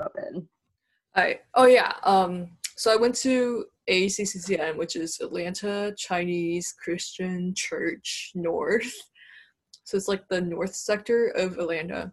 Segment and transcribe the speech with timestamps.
[0.00, 0.48] up in.
[1.14, 1.92] I oh yeah.
[2.04, 8.92] Um so I went to ACCCN, which is Atlanta Chinese Christian Church North.
[9.84, 12.12] So it's like the north sector of Atlanta.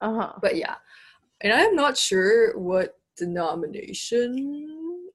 [0.00, 0.32] Uh-huh.
[0.40, 0.76] But yeah.
[1.42, 4.66] And I am not sure what denomination.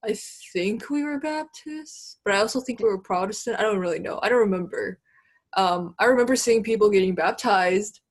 [0.05, 0.16] I
[0.54, 3.59] think we were Baptist, but I also think we were Protestant.
[3.59, 4.20] I don't really know.
[4.21, 5.00] I don't remember.
[5.57, 8.02] Um, I remember seeing people getting baptized.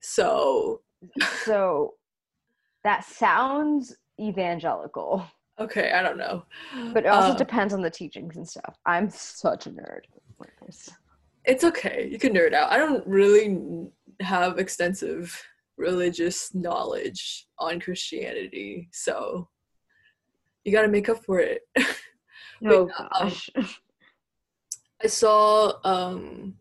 [0.00, 0.82] So
[1.44, 1.94] So
[2.84, 5.26] that sounds evangelical,
[5.58, 6.44] okay, I don't know.
[6.92, 8.76] but it also Uh, depends on the teachings and stuff.
[8.86, 10.02] I'm such a nerd.
[11.44, 12.08] it's okay.
[12.10, 12.70] You can nerd out.
[12.70, 13.58] I don't really
[14.20, 15.42] have extensive
[15.76, 19.48] religious knowledge on Christianity, so
[20.64, 21.62] you got to make up for it.
[22.66, 23.50] Oh um, gosh.
[25.02, 26.54] I saw um,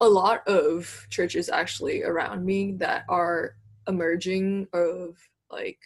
[0.00, 3.56] a lot of churches actually around me that are
[3.88, 5.16] emerging of
[5.50, 5.78] like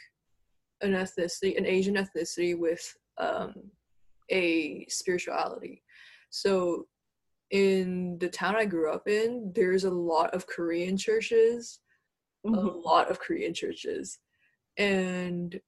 [0.80, 3.54] an ethnicity, an Asian ethnicity with um,
[4.30, 5.82] a spirituality.
[6.30, 6.86] So
[7.50, 11.80] in the town I grew up in, there's a lot of Korean churches,
[12.44, 12.84] a Mhm.
[12.84, 14.18] lot of Korean churches.
[14.76, 15.60] And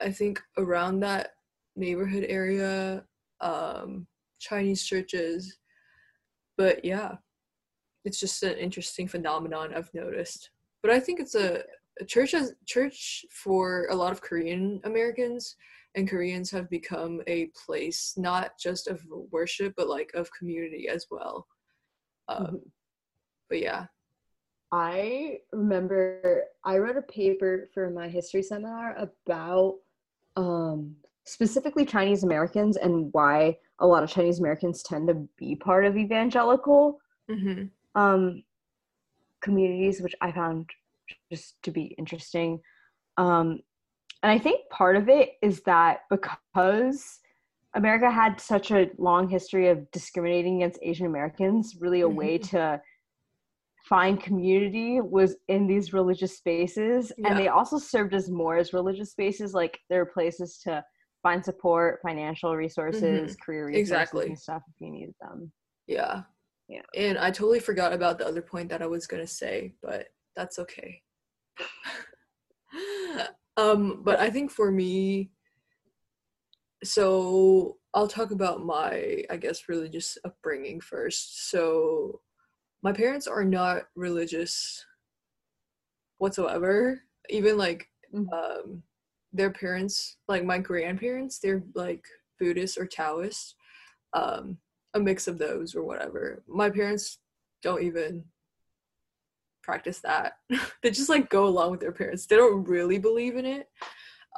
[0.00, 1.34] I think around that
[1.76, 3.06] neighborhood area,
[3.40, 4.06] um,
[4.40, 5.58] Chinese churches.
[6.56, 7.16] But yeah,
[8.04, 10.50] it's just an interesting phenomenon I've noticed.
[10.82, 11.62] But I think it's a, a
[12.06, 15.56] church as church for a lot of Korean Americans
[15.94, 21.06] and Koreans have become a place not just of worship but like of community as
[21.10, 21.46] well.
[22.28, 22.70] Um, Mhm.
[23.48, 23.86] But yeah,
[24.72, 29.78] I remember I wrote a paper for my history seminar about
[30.36, 35.84] um, specifically Chinese Americans and why a lot of Chinese Americans tend to be part
[35.84, 36.98] of evangelical
[37.28, 38.42] hmm um,
[39.42, 40.70] communities, which I found
[41.30, 42.60] just to be interesting.
[43.16, 43.60] Um,
[44.22, 47.18] and I think part of it is that because
[47.74, 52.50] America had such a long history of discriminating against Asian Americans, really a way Mhm.
[52.50, 52.82] to
[53.88, 57.12] find community was in these religious spaces.
[57.18, 57.28] Yeah.
[57.30, 59.54] And they also served as more as religious spaces.
[59.54, 60.84] Like there are places to
[61.22, 64.26] find support, financial resources, career resources, Exactly.
[64.26, 65.52] and stuff if you needed them.
[65.86, 66.22] yeah,
[66.68, 66.82] Yeah.
[66.96, 70.58] And I totally forgot about the other point that I was gonna say, but that's
[70.58, 71.02] okay.
[73.56, 75.30] um, but I think for me,
[76.84, 81.50] so I'll talk about my, I guess, religious upbringing first.
[81.50, 82.20] So
[82.82, 84.84] my parents are not religious
[86.18, 87.02] whatsoever.
[87.28, 88.32] Even like Mhm.
[88.32, 88.82] um
[89.32, 92.04] their parents, like my grandparents, they're like
[92.38, 93.54] Buddhist or Taoist.
[94.14, 94.58] Um,
[94.94, 96.42] a mix of those or whatever.
[96.46, 97.18] My parents
[97.62, 98.24] don't even
[99.62, 100.34] practice that.
[100.82, 102.26] they just like go along with their parents.
[102.26, 103.68] They don't really believe in it.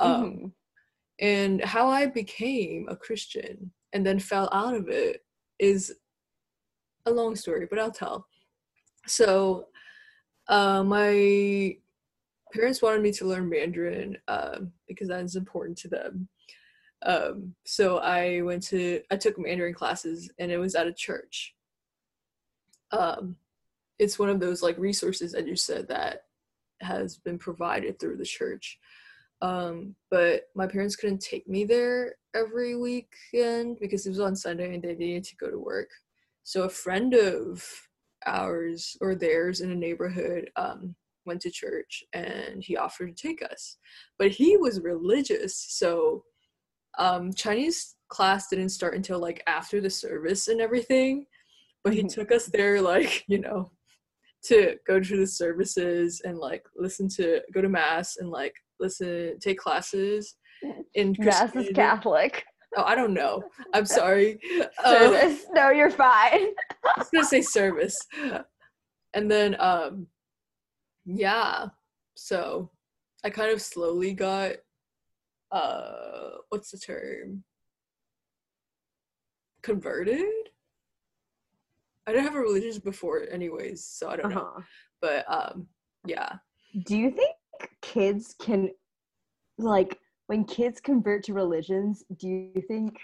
[0.00, 0.52] Um, Mhm.
[1.20, 5.24] and how I became a Christian and then fell out of it
[5.58, 5.94] is
[7.06, 8.26] a long story, but I'll tell.
[9.06, 9.68] So,
[10.48, 11.76] uh, my
[12.52, 16.28] parents wanted me to learn Mandarin um, because that is important to them.
[17.02, 21.54] Um, so I went to I took Mandarin classes and it was at a church.
[22.92, 23.36] Um,
[23.98, 26.22] it's one of those like resources that you said that
[26.80, 28.78] has been provided through the church.
[29.42, 34.74] Um, but my parents couldn't take me there every weekend because it was on Sunday
[34.74, 35.90] and they needed to go to work.
[36.44, 37.64] So a friend of
[38.26, 40.94] ours or theirs in a neighborhood um,
[41.26, 43.76] went to church and he offered to take us.
[44.18, 46.24] But he was religious, so
[46.98, 51.26] um, Chinese class didn't start until like after the service and everything.
[51.82, 52.14] But he Mhm.
[52.14, 53.72] took us there, like you know,
[54.44, 59.38] to go to the services and like listen to go to mass and like listen
[59.40, 60.36] take classes
[60.94, 62.44] in Mass is Catholic.
[62.76, 63.42] Oh, I don't know.
[63.72, 64.38] I'm sorry.
[64.84, 65.46] Um, Service.
[65.52, 66.48] no, you're fine.
[66.84, 67.98] I was gonna say service.
[69.14, 70.06] And then um
[71.04, 71.66] yeah.
[72.16, 72.70] So
[73.22, 74.52] I kind of slowly got
[75.52, 77.44] uh what's the term?
[79.62, 80.24] Converted?
[82.06, 84.40] I didn't have a religion before anyways, so I don't know.
[84.40, 84.60] Uh-huh.
[85.00, 85.66] But um
[86.06, 86.34] yeah.
[86.84, 87.36] Do you think
[87.82, 88.70] kids can,
[89.58, 92.98] like, when kids convert to religions, do you think?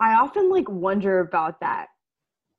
[0.00, 1.88] I often like wonder about that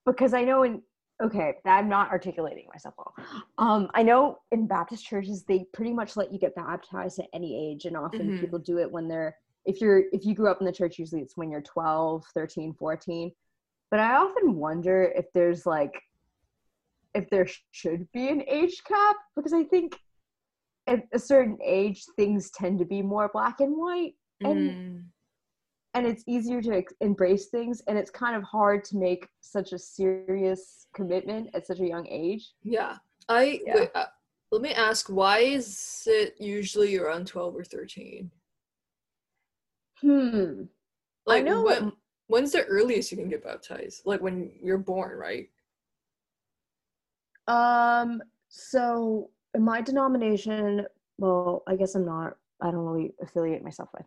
[0.06, 0.82] because I know in
[1.22, 3.14] okay, I'm not articulating myself well.
[3.58, 7.72] Um, I know in Baptist churches they pretty much let you get baptized at any
[7.72, 8.40] age, and often Mhm.
[8.40, 11.22] people do it when they're if you're if you grew up in the church usually
[11.22, 13.32] it's when you're 12 13 14
[13.94, 15.94] but i often wonder if there's like
[17.14, 19.96] if there should be an age cap because i think
[20.88, 25.04] at a certain age things tend to be more black and white and Mm.
[25.94, 29.74] and it's easier to ex- embrace things and it's kind of hard to make such
[29.74, 32.98] a serious commitment at such a young age Yeah.
[33.30, 33.76] I Yeah.
[33.76, 34.08] wait, uh,
[34.52, 38.32] let me ask why is it usually around 12 or 13?
[40.02, 40.64] hmm
[41.28, 41.94] I know when, what-
[42.34, 44.02] when's the earliest you can get baptized?
[44.06, 45.50] Like when you're born, right?
[47.50, 50.86] um so in my denomination
[51.18, 54.06] well i guess i'm not i don't really affiliate myself with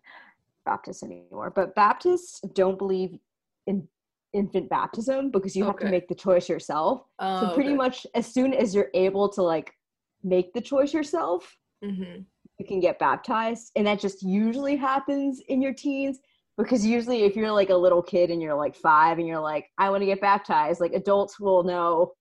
[0.65, 3.19] baptists anymore but baptists don't believe
[3.67, 3.87] in
[4.33, 7.03] infant baptism because you have to make the choice yourself.
[7.19, 9.75] Uh, so pretty much as soon as you're able to like
[10.23, 12.21] make the choice yourself hmm
[12.59, 13.73] you can get baptized.
[13.77, 16.21] And that just usually happens in your teens
[16.57, 19.67] because usually if you're like a little kid and you're like five and you're like
[19.79, 22.13] i want to get baptized like adults will know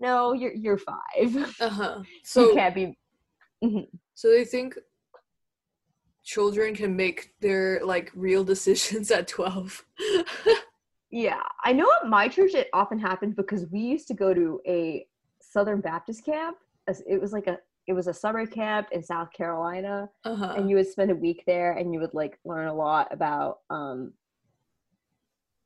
[0.00, 2.02] no you're you're five Uh-huh.
[2.02, 2.96] you So can't be
[4.14, 4.76] so they think
[6.24, 9.84] children can make their like real decisions at 12.
[11.10, 14.60] yeah i know at my church it often happened because we used to go to
[14.66, 15.06] a
[15.40, 16.56] southern baptist camp
[17.06, 20.54] it was like a it was a summer camp in south carolina uh-huh.
[20.56, 23.58] and you would spend a week there and you would like learn a lot about
[23.70, 24.12] um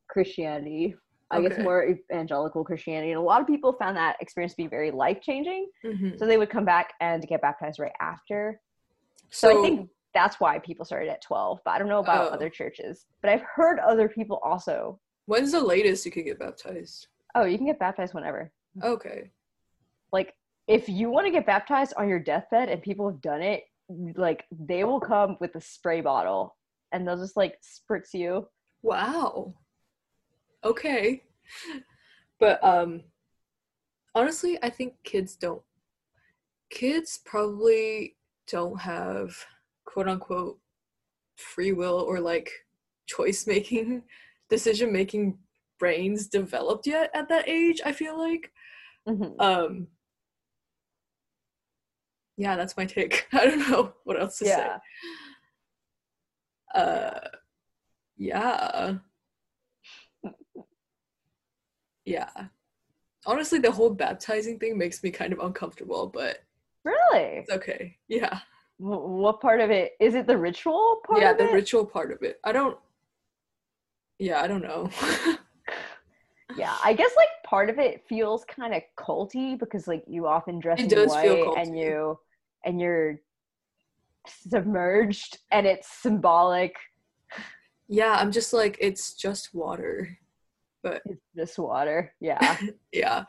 [0.08, 0.94] christianity
[1.30, 4.66] i guess more evangelical christianity and a lot of people found that experience to be
[4.66, 6.18] very life changing Mhm.
[6.18, 8.60] so they would come back and get baptized right after
[9.30, 12.34] so, i think that's why people started at 12 but i don't know about Oh.
[12.34, 17.08] other churches but i've heard other people also when's the latest you could get baptized?
[17.34, 18.50] oh you can get baptized whenever
[18.82, 19.30] Okay.
[20.12, 20.32] like
[20.68, 23.64] if you want to get baptized on your deathbed and people have done it
[24.16, 26.56] like they will come with a spray bottle
[26.92, 28.46] and they'll just like spritz you
[28.82, 29.54] Wow.
[30.64, 31.22] Okay.
[32.40, 33.02] But um
[34.14, 35.62] honestly, I think kids don't
[36.70, 38.16] kids probably
[38.46, 39.34] don't have
[39.84, 40.58] quote unquote
[41.36, 42.50] free will or like
[43.06, 44.02] choice making
[44.50, 45.38] decision making
[45.78, 48.52] brains developed yet at that age, I feel like.
[49.08, 49.40] Mhm.
[49.40, 49.86] Um
[52.38, 53.26] yeah, that's my take.
[53.32, 54.78] I don't know what else to yeah
[56.74, 56.80] say.
[56.80, 57.20] Uh
[58.16, 58.94] yeah.
[62.04, 62.30] Yeah.
[63.26, 66.38] Honestly, the whole baptizing thing makes me kind of uncomfortable, but
[66.84, 67.96] really it's okay.
[68.08, 68.38] Yeah.
[68.78, 71.52] Wh- what part of it is it the ritual part yeah, the it?
[71.52, 72.40] ritual part of it.
[72.44, 72.78] I don't
[74.18, 74.90] Yeah, I don't know.
[76.56, 80.58] yeah i guess like part of it feels kind of culty because like you often
[80.58, 82.18] dress It in white and you
[82.64, 83.20] and you're
[84.26, 86.74] submerged and it's symbolic
[87.90, 90.18] yeah, I'm just like it's just water.
[90.84, 92.58] it's just water yeah
[92.92, 93.24] Yeah.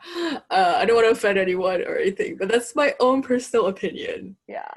[0.50, 4.36] Uh, I don't want to offend anyone or anything, but that's my own personal opinion.
[4.48, 4.68] yeah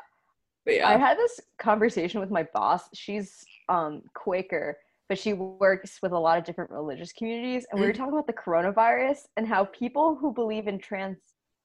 [0.65, 0.87] But yeah.
[0.87, 2.83] I had this conversation with my boss.
[2.93, 4.77] She's um Quaker,
[5.09, 7.97] but she works with a lot of different religious communities, and we were Mhm.
[7.97, 11.17] talking about the coronavirus and how people who believe in trans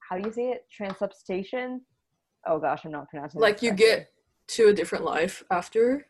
[0.08, 1.82] how do you say it transubstantiation?
[2.46, 3.40] Oh gosh, I'm not pronouncing.
[3.40, 4.10] like you get
[4.48, 6.06] to a different life after.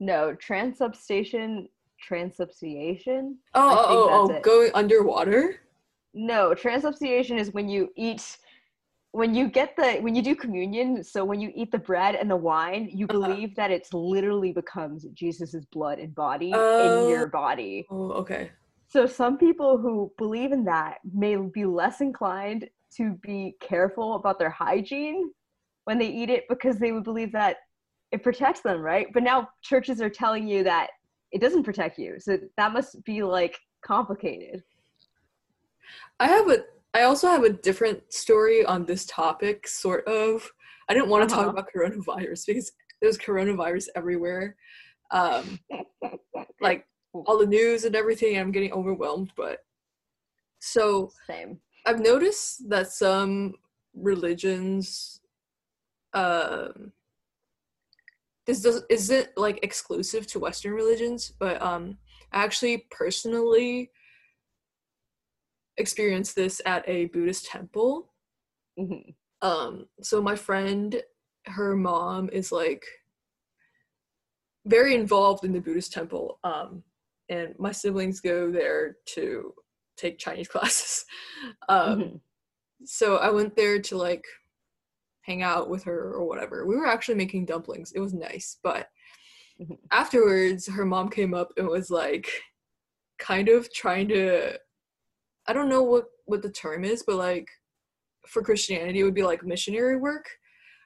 [0.00, 1.68] no transubstantiation,
[2.00, 3.36] transubstantiation.
[3.54, 4.42] Oh, oh, oh, oh, it.
[4.42, 5.56] going underwater.
[6.14, 8.38] No, transubstantiation is when you eat
[9.12, 12.30] when you get the when you do communion so when you eat the bread and
[12.30, 13.18] the wine you Uh-huh.
[13.18, 16.84] believe that it's literally becomes jesus's blood and body Oh.
[16.84, 18.50] in your body Oh, okay.
[18.86, 24.38] so some people who believe in that may be less inclined to be careful about
[24.38, 25.30] their hygiene
[25.88, 27.56] when they eat it because they would believe that
[28.12, 30.88] it protects them right but now churches are telling you that
[31.32, 34.62] it doesn't protect you so that must be like complicated
[36.20, 36.58] I have a.
[36.94, 40.50] I also have a different story on this topic, sort of.
[40.88, 41.44] I didn't want to Uh-huh.
[41.44, 44.56] talk about coronavirus because there's coronavirus everywhere.
[45.10, 45.58] Um,
[46.60, 49.32] like all the news and everything, I'm getting overwhelmed.
[49.36, 49.60] But
[50.60, 53.54] so same I've noticed that some
[53.94, 55.20] religions,
[56.14, 56.92] um,
[58.46, 61.98] this does, isn't like exclusive to Western religions, but um,
[62.32, 63.90] I actually personally
[65.76, 68.12] experienced this at a Buddhist temple.
[68.78, 69.14] Mhm.
[69.42, 71.02] Um, so my friend,
[71.46, 72.84] her mom is like
[74.66, 76.38] very involved in the Buddhist temple.
[76.44, 76.82] Um,
[77.28, 79.54] and my siblings go there to
[79.96, 81.04] take Chinese classes.
[81.68, 82.20] Um, Mhm.
[82.84, 84.24] so I went there to like
[85.28, 86.66] hang out with her or whatever.
[86.66, 87.92] We were actually making dumplings.
[87.92, 88.88] It was nice, but
[89.60, 89.76] Mhm.
[89.90, 92.26] afterwards her mom came up and was like
[93.18, 94.56] kind of trying to
[95.48, 97.48] I don't know what what the term is, but like
[98.26, 100.26] for Christianity it would be like missionary work.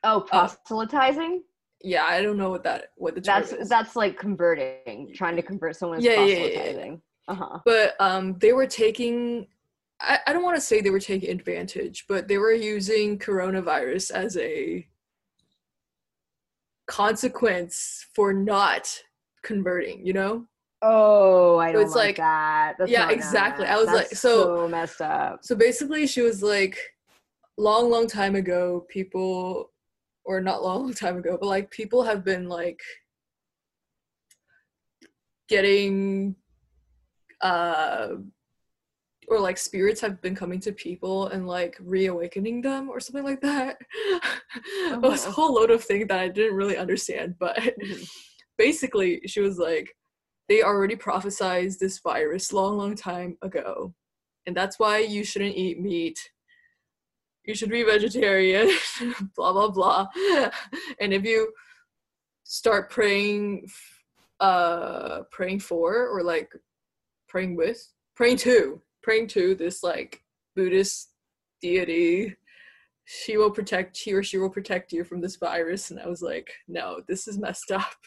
[0.05, 1.45] Oh, proselytizing.
[1.85, 3.69] Yeah, I don't know what that what the term that's is.
[3.69, 6.37] that's like converting, trying to convert someone Yeah, yeah, yeah, yeah.
[6.37, 7.03] proselytizing.
[7.29, 7.59] Uh-huh.
[7.65, 9.47] but um they were taking
[10.03, 14.11] I, I don't want to say they were taking advantage but they were using coronavirus
[14.11, 14.87] as a
[16.87, 18.99] consequence for not
[19.43, 20.47] converting you know
[20.85, 22.75] Oh, I So don't it's like, like- that.
[22.77, 23.65] That's yeah, exactly.
[23.67, 23.73] nice.
[23.73, 25.39] I was like- so- so messed up.
[25.45, 26.77] so basically she was like
[27.57, 29.71] long long time ago people
[30.25, 32.81] or not long long time ago but like people have been like
[35.49, 36.35] getting
[37.43, 38.09] uh
[39.33, 43.41] or like spirits have been coming to people and like reawakening them or something like
[43.41, 43.79] that
[44.55, 45.33] it was a Uh-huh.
[45.33, 48.07] whole load of things that i didn't really understand but Mhm.
[48.59, 49.97] basically she was like
[50.49, 53.95] they already prophesized this virus long long time ago
[54.47, 56.19] and that's why you shouldn't eat meat
[57.45, 58.69] you should be vegetarian
[59.37, 60.07] blah blah blah
[61.01, 61.51] and if you
[62.45, 63.67] start praying
[64.41, 66.53] uh praying for or like
[67.29, 67.81] praying with
[68.15, 70.21] praying to praying to this like
[70.57, 71.13] buddhist
[71.61, 72.35] deity
[73.05, 76.23] she will protect he or she will protect you from this virus and i was
[76.23, 77.95] like no this is messed up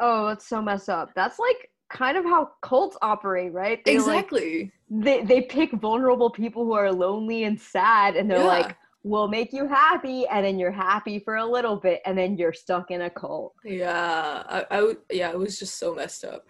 [0.00, 1.10] Oh, that's so messed up.
[1.14, 3.80] That's like kind of how cults operate, right?
[3.84, 8.40] They, like, exactly they they pick vulnerable people who are lonely and sad, and they're
[8.40, 8.46] Yeah.
[8.46, 12.36] like, "We'll make you happy," and then you're happy for a little bit, and then
[12.36, 13.54] you're stuck in a cult.
[13.64, 16.48] yeah I, I would yeah it was just so messed up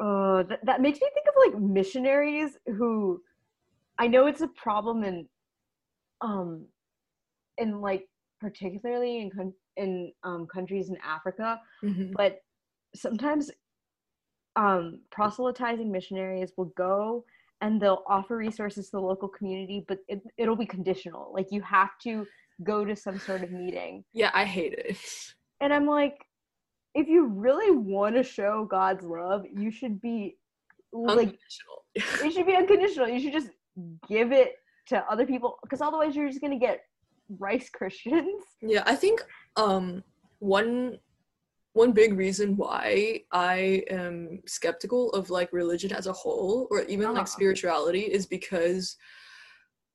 [0.00, 3.20] Uh, that, that makes me think of like missionaries who
[3.98, 5.28] I know it's a problem in
[6.22, 6.66] um
[7.58, 8.08] in like
[8.40, 12.12] particularly in coun- in um countries in Africa, Mhm.
[12.16, 12.38] but
[12.94, 13.50] sometimes
[14.56, 17.24] um proselytizing missionaries will go
[17.60, 21.32] and they'll offer resources to the local community, but it, it'll be conditional.
[21.34, 22.26] Like you have to
[22.64, 24.04] go to some sort of meeting.
[24.12, 24.96] yeah i hate it
[25.60, 26.16] And I'm like,
[26.94, 30.36] if you really want to show God's love, you should be
[30.92, 31.84] like Unconditional.
[31.94, 33.08] it should be unconditional.
[33.08, 33.50] You should just
[34.08, 34.52] give it
[34.88, 36.80] to other people because otherwise you're just gonna get
[37.38, 38.42] rice Christians.
[38.62, 39.22] Yeah, I think
[39.56, 40.02] um
[40.38, 40.98] one
[41.74, 47.06] one big reason why I am skeptical of like religion as a whole or even
[47.12, 47.26] like Uh-huh.
[47.26, 48.96] spirituality is because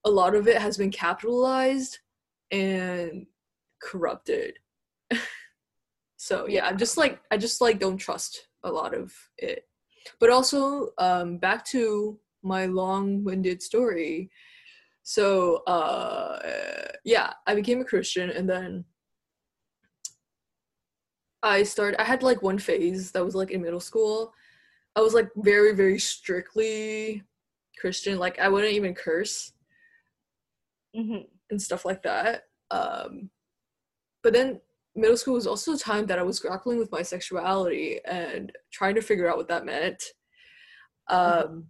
[0.05, 1.99] a lot of it has been capitalized
[2.51, 3.27] and
[3.81, 4.57] corrupted.
[6.17, 9.63] so yeah, I'm just like I just like don't trust a lot of it.
[10.19, 14.29] But also um back to my long-winded story.
[15.03, 16.39] So uh
[17.05, 18.83] yeah, I became a Christian and then
[21.43, 24.33] I started I had like one phase that was like in middle school.
[24.95, 27.23] I was like very very strictly
[27.79, 29.53] Christian, like I wouldn't even curse
[30.95, 31.27] Mm-hmm.
[31.51, 32.45] and stuff like that.
[32.71, 33.29] Um,
[34.23, 34.61] but then
[34.97, 38.95] middle school was also a time that I was grappling with my sexuality and trying
[38.95, 40.03] to figure out what that meant.
[41.07, 41.67] Um,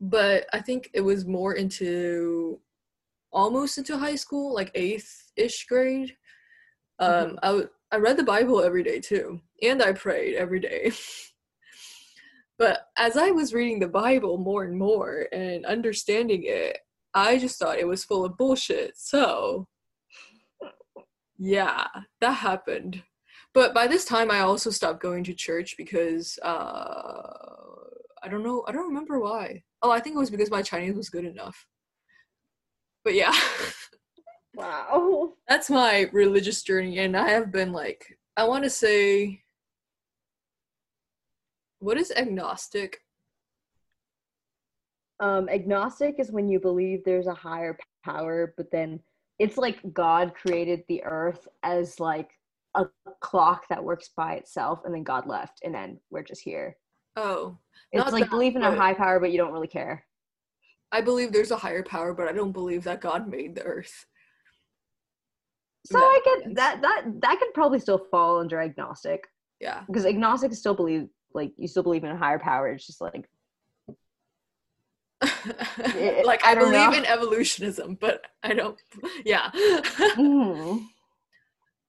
[0.00, 2.60] but I think it was more into
[3.32, 6.16] almost into high school, like eighth ish grade.
[6.98, 7.38] Um, Mhm.
[7.42, 10.92] I w- I read the Bible every day too, and I prayed every day.
[12.58, 16.78] but as I was reading the Bible more and more and understanding it,
[17.14, 18.96] I just thought it was full of bullshit.
[18.96, 19.68] So,
[21.42, 21.86] yeah,
[22.20, 23.02] that happened.
[23.52, 27.32] But by this time, I also stopped going to church because uh,
[28.22, 28.64] I don't know.
[28.68, 29.64] I don't remember why.
[29.82, 31.66] Oh, I think it was because my Chinese was good enough.
[33.04, 33.34] But yeah,
[34.54, 35.32] Wow.
[35.48, 39.42] that's my religious journey, and I have been like, I want to say,
[41.80, 43.00] what is agnostic?
[45.18, 49.00] Um, agnostic is when you believe there's a higher power, but then
[49.42, 52.30] it's like God created the earth as like
[52.76, 52.86] a
[53.20, 56.76] clock that works by itself, and then God left, and then we're just here.
[57.16, 57.58] Oh,
[57.90, 60.04] It's like believe in a high power, but you don't really care.
[60.92, 64.06] I believe there's a higher power, but I don't believe that God made the earth.
[65.86, 69.26] So That I get that that that could probably still fall under agnostic
[69.58, 69.82] Yeah.
[69.88, 72.68] because agnostic still believe like you still believe in a higher power.
[72.68, 73.28] It's just like
[76.24, 76.92] like I I, believe know.
[76.92, 78.78] in evolutionism, but I don't.
[79.24, 79.50] Yeah.
[79.52, 80.84] mm,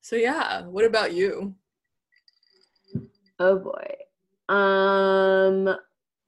[0.01, 1.55] so yeah, what about you?
[3.39, 4.53] oh boy.
[4.53, 5.75] Um,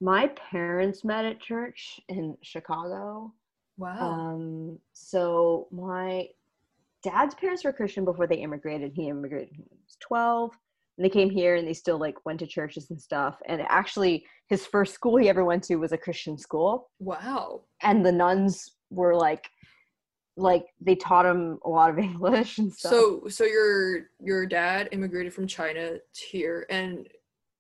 [0.02, 3.34] my parents met at church in Chicago.
[3.78, 4.00] Wow.
[4.00, 6.28] Um, so my
[7.04, 8.94] dad's parents were Christian before they immigrated.
[8.94, 10.52] He immigrated when he was 12.
[10.98, 13.38] And they came here and they still like went to churches and stuff.
[13.48, 16.90] And actually his first school he ever went to was a Christian school.
[17.00, 17.62] wow.
[17.82, 19.50] And the nuns were like
[20.38, 22.92] like they taught him a lot of English and stuff.
[22.92, 27.08] So so your your dad immigrated from China to here and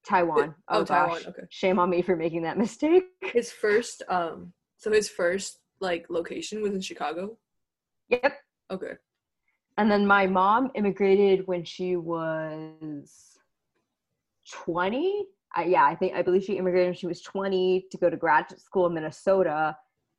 [0.08, 0.54] Taiwan.
[0.70, 1.27] oh, Oh, Taiwan, gosh.
[1.27, 1.42] okay.
[1.50, 3.04] Shame on me for making that mistake.
[3.22, 7.38] his first um so his first like location was in Chicago.
[8.10, 8.34] Yep.
[8.72, 8.92] Okay.
[9.77, 13.38] And then my mom immigrated when she was
[14.51, 15.25] 20.
[15.55, 18.17] I, yeah, I think I believe she immigrated when she was 20 to go to
[18.17, 19.75] graduate school in Minnesota.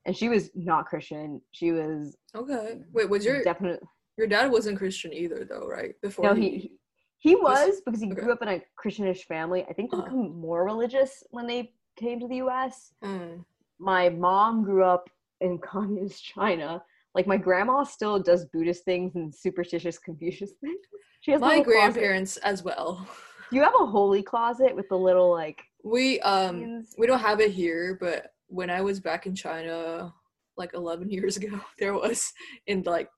[0.06, 1.40] And she was not Christian.
[1.52, 2.80] She was Okay.
[2.92, 3.86] Wait, was your definitely
[4.16, 5.94] your dad wasn't Christian either though, right?
[6.00, 6.34] Before no.
[6.34, 6.72] He he-
[7.18, 8.20] he Was- was because he okay.
[8.22, 9.64] grew up in a Christianish family.
[9.68, 10.04] I think they Uh-huh.
[10.06, 12.92] become more religious when they came to the U.S.
[13.02, 13.44] Mm.
[13.78, 15.08] My mom grew up
[15.40, 16.84] in communist China.
[17.16, 20.78] Like my grandma still does Buddhist things and superstitious Confucius things.
[21.23, 21.80] She has my little closet.
[21.94, 23.08] grandparents as well.
[23.49, 27.40] Do you have a holy closet with the little like We um we don't have
[27.40, 30.12] it here, but when I was back in China
[30.58, 32.30] like 11 years ago, there was
[32.66, 33.08] in like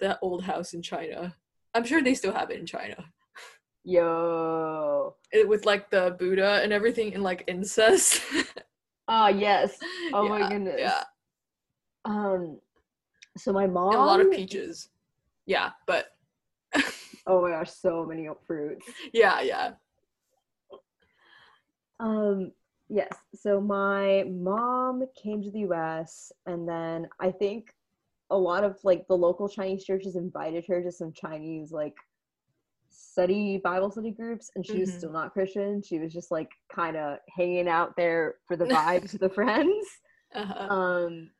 [0.00, 1.36] that old house in China.
[1.74, 3.04] I'm sure they still have it in China.
[3.84, 5.16] Yo.
[5.32, 8.22] It, with like the Buddha and everything and like incest.
[9.06, 9.78] Ah yes.
[10.14, 10.76] Oh my goodness.
[10.78, 11.02] Yeah.
[12.06, 12.58] Um
[13.36, 14.88] so my mom And a lot of peaches.
[15.46, 16.06] Yeah, but
[17.26, 18.86] Oh my gosh, so many fruits.
[19.12, 19.72] yeah, yeah.
[22.00, 22.52] Um
[22.88, 23.12] yes.
[23.34, 27.72] So my mom came to the US and then I think
[28.30, 31.94] a lot of like the local Chinese churches invited her to some Chinese like
[32.90, 34.98] study Bible study groups and she was Mhm.
[34.98, 35.82] still not Christian.
[35.82, 39.86] She was just like kind of hanging out there for the vibes with the friends.
[40.34, 40.66] Uh-huh.
[40.74, 41.30] um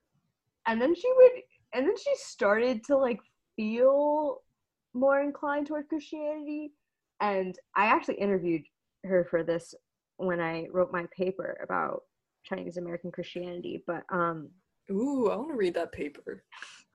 [0.67, 1.33] and then she would
[1.75, 3.21] and then she started to like
[3.57, 4.39] feel
[4.95, 6.73] more inclined toward christianity
[7.21, 8.63] and i actually interviewed
[9.05, 9.75] her for this
[10.17, 12.03] when i wrote my paper about
[12.45, 14.49] chinese american christianity but um
[14.91, 16.45] Ooh, I want to read that paper.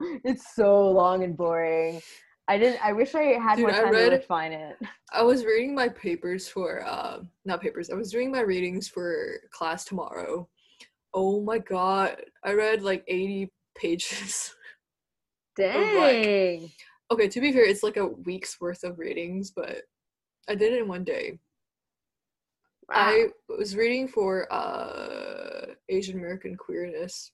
[0.24, 2.00] it's so long and boring
[2.48, 4.76] i didn't i wish i had Dude, more I time read- to refine it
[5.12, 7.90] I was reading my papers for uh not papers.
[7.90, 10.48] I was doing my readings for class tomorrow.
[11.12, 12.22] Oh my god.
[12.44, 14.54] I read like 80 pages.
[15.56, 16.70] dang
[17.10, 19.82] okay, to be fair, it's like a week's worth of readings, but
[20.48, 21.38] I did it in one day.
[22.88, 22.96] Wow.
[22.96, 27.32] I was reading for uh Asian American queerness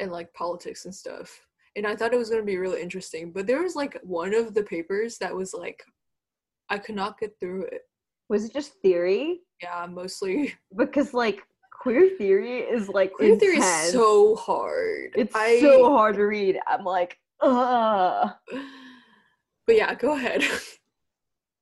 [0.00, 1.30] and like politics and stuff.
[1.76, 4.34] And I thought it was going to be really interesting, but there was like one
[4.34, 5.82] of the papers that was like
[6.68, 7.82] I could not get through it.
[8.28, 11.42] was it just theory Yeah, mostly because like
[11.82, 15.10] queer theory is like queer theory is so hard.
[15.16, 16.58] It's I, so hard to read.
[16.66, 18.30] I'm like, ugh.
[19.66, 20.42] But yeah, go ahead.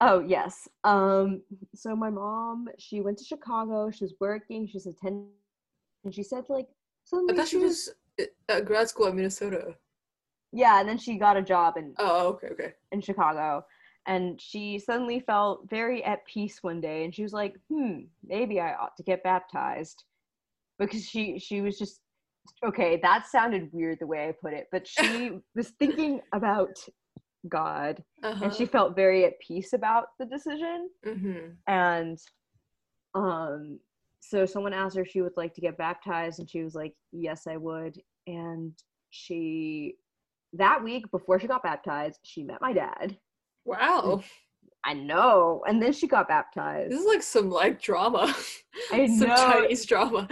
[0.02, 0.66] Oh yes.
[0.82, 1.42] Um.
[1.74, 3.90] So my mom, she went to Chicago.
[3.90, 4.66] She was working.
[4.66, 5.28] She was attending,
[6.04, 6.68] and she said like
[7.12, 9.74] I thought she just was at grad school at Minnesota.
[10.52, 10.80] yeah.
[10.80, 12.72] And then she got a job in Oh, okay, okay.
[12.92, 13.62] in Chicago,
[14.06, 18.58] and she suddenly felt very at peace one day, and she was like, hmm, maybe
[18.58, 20.04] I ought to get baptized,
[20.80, 22.00] because she she was just
[22.66, 22.98] okay.
[23.02, 26.76] That sounded weird the way I put it, but she was thinking about
[27.48, 28.44] God, Uh-huh.
[28.44, 30.88] and she felt very at peace about the decision.
[31.06, 31.50] mm-hmm.
[31.68, 32.18] and
[33.14, 33.78] um
[34.20, 36.92] so someone asked her if she would like to get baptized and she was like
[37.10, 37.96] yes i would
[38.28, 38.72] and
[39.08, 39.94] she
[40.52, 43.16] that week before she got baptized she met my dad
[43.64, 44.22] Wow.
[44.84, 48.34] I know and then she got baptized This is like some like drama.
[48.92, 49.36] I some know.
[49.36, 50.28] Chinese drama.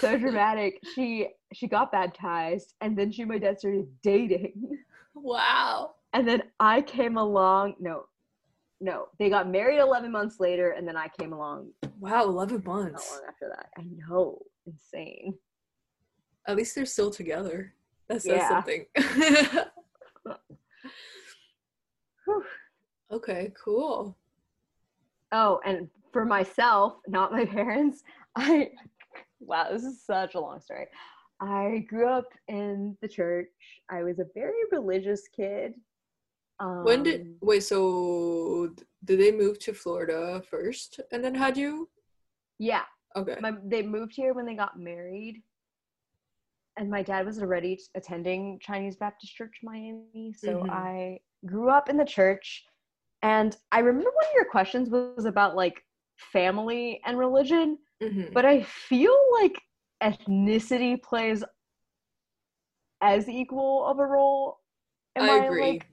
[0.00, 4.54] so dramatic she she got baptized and then she and my dad started dating
[5.14, 5.94] wow.
[6.12, 8.04] and then i came along no
[8.80, 12.66] no they got married 11 months later and then i came along Wow, 11 not
[12.66, 13.10] months.
[13.10, 15.34] long after that i know insane
[16.46, 17.74] At least they're still together.
[18.08, 18.48] That says Yeah.
[18.48, 18.86] something.
[23.10, 24.16] Okay, cool.
[25.32, 28.02] Oh, and for myself, not my parents,
[28.36, 28.70] I
[29.40, 30.86] wow, this is such a long story.
[31.40, 33.48] I grew up in the church.
[33.90, 35.74] I was a very religious kid.
[36.60, 41.88] Um, when did wait, so did they move to Florida first and then had you?
[42.58, 42.82] yeah,
[43.16, 43.36] Okay.
[43.40, 45.42] my, they moved here when they got married,
[46.76, 50.34] and my dad was already attending Chinese Baptist Church Miami.
[50.36, 50.70] So Mhm.
[50.70, 52.64] I grew up in the church,
[53.22, 55.84] and I remember one of your questions was about like
[56.16, 57.78] family and religion.
[58.02, 58.32] Mhm.
[58.32, 59.60] but I feel like
[60.02, 61.42] ethnicity plays
[63.00, 64.60] as equal of a role.
[65.16, 65.60] in I my, agree.
[65.72, 65.86] like-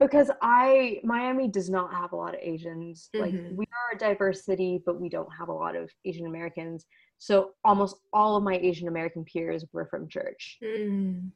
[0.00, 3.08] because I Miami does not have a lot of Asians.
[3.14, 3.54] Like Mhm.
[3.54, 6.86] we are a diverse city, but we don't have a lot of Asian Americans.
[7.18, 10.58] So almost all of my Asian American peers were from church.
[10.60, 11.30] Mm.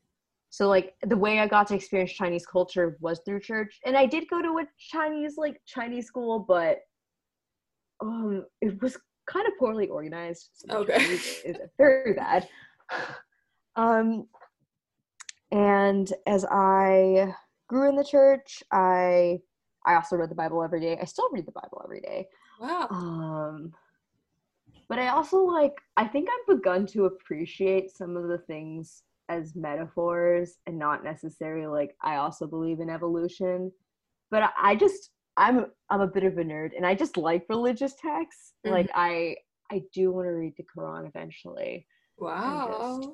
[0.57, 4.07] So like the way I got to experience Chinese culture was through church, and I
[4.07, 6.79] did go to a Chinese like Chinese school, but
[8.01, 10.49] um, it was kind of poorly organized.
[10.55, 10.97] So okay,
[11.45, 12.49] it's very bad.
[13.77, 14.29] Um,
[15.53, 17.35] and as I
[17.69, 19.41] grew in the church, I
[19.85, 20.97] I also read the Bible every day.
[20.99, 22.29] I still read the Bible every day.
[22.59, 22.89] Wow.
[22.91, 23.75] Um,
[24.89, 29.57] but I also like I think I've begun to appreciate some of the things as
[29.57, 33.73] metaphors and not necessarily like I also believe in evolution.
[34.31, 37.95] But I just I'm I'm a bit of a nerd and I just like religious
[37.95, 38.53] texts.
[38.65, 38.75] Mm-hmm.
[38.75, 39.37] Like I
[39.71, 41.87] I do want to read the Quran eventually.
[42.19, 43.01] Wow.
[43.01, 43.13] Just,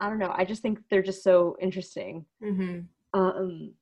[0.00, 0.32] I don't know.
[0.34, 2.24] I just think they're just so interesting.
[2.42, 2.80] Mm-hmm.
[3.18, 3.74] Um,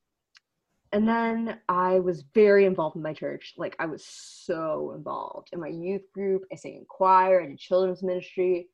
[0.93, 3.55] and then I was very involved in my church.
[3.57, 6.43] Like I was so involved in my youth group.
[6.51, 7.43] I sang in choir.
[7.43, 8.69] I did children's ministry.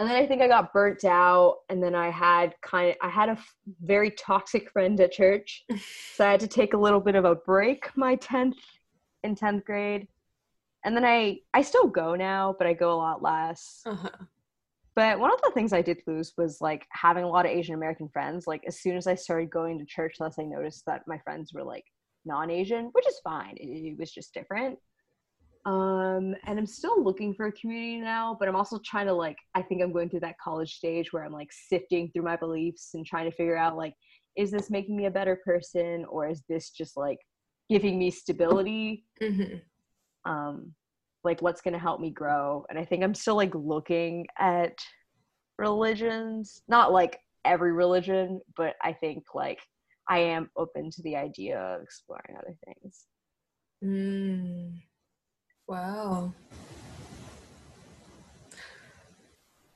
[0.00, 1.58] And then I think I got burnt out.
[1.68, 5.62] And then I had kind of I had a f- very toxic friend at church,
[6.14, 8.56] so I had to take a little bit of a break my tenth
[9.22, 10.08] in tenth grade.
[10.86, 13.82] And then I I still go now, but I go a lot less.
[13.84, 14.08] Uh-huh.
[14.94, 17.74] But one of the things I did lose was like having a lot of Asian
[17.74, 18.46] American friends.
[18.46, 21.52] Like as soon as I started going to church, less I noticed that my friends
[21.52, 21.84] were like
[22.24, 23.54] non-Asian, which is fine.
[23.58, 24.78] It, it was just different.
[25.66, 29.36] Um, and I'm still looking for a community now, but I'm also trying to like
[29.54, 32.90] I think I'm going through that college stage where I'm like sifting through my beliefs
[32.94, 33.94] and trying to figure out like
[34.36, 37.18] is this making me a better person or is this just like
[37.68, 39.04] giving me stability?
[39.20, 39.56] Mm-hmm.
[40.30, 40.74] Um,
[41.24, 44.76] like what's going to help me grow and i think i'm still like looking at
[45.58, 49.60] religions not like every religion but i think like
[50.08, 53.06] i am open to the idea of exploring other things
[53.84, 54.72] mm.
[55.70, 56.32] Wow.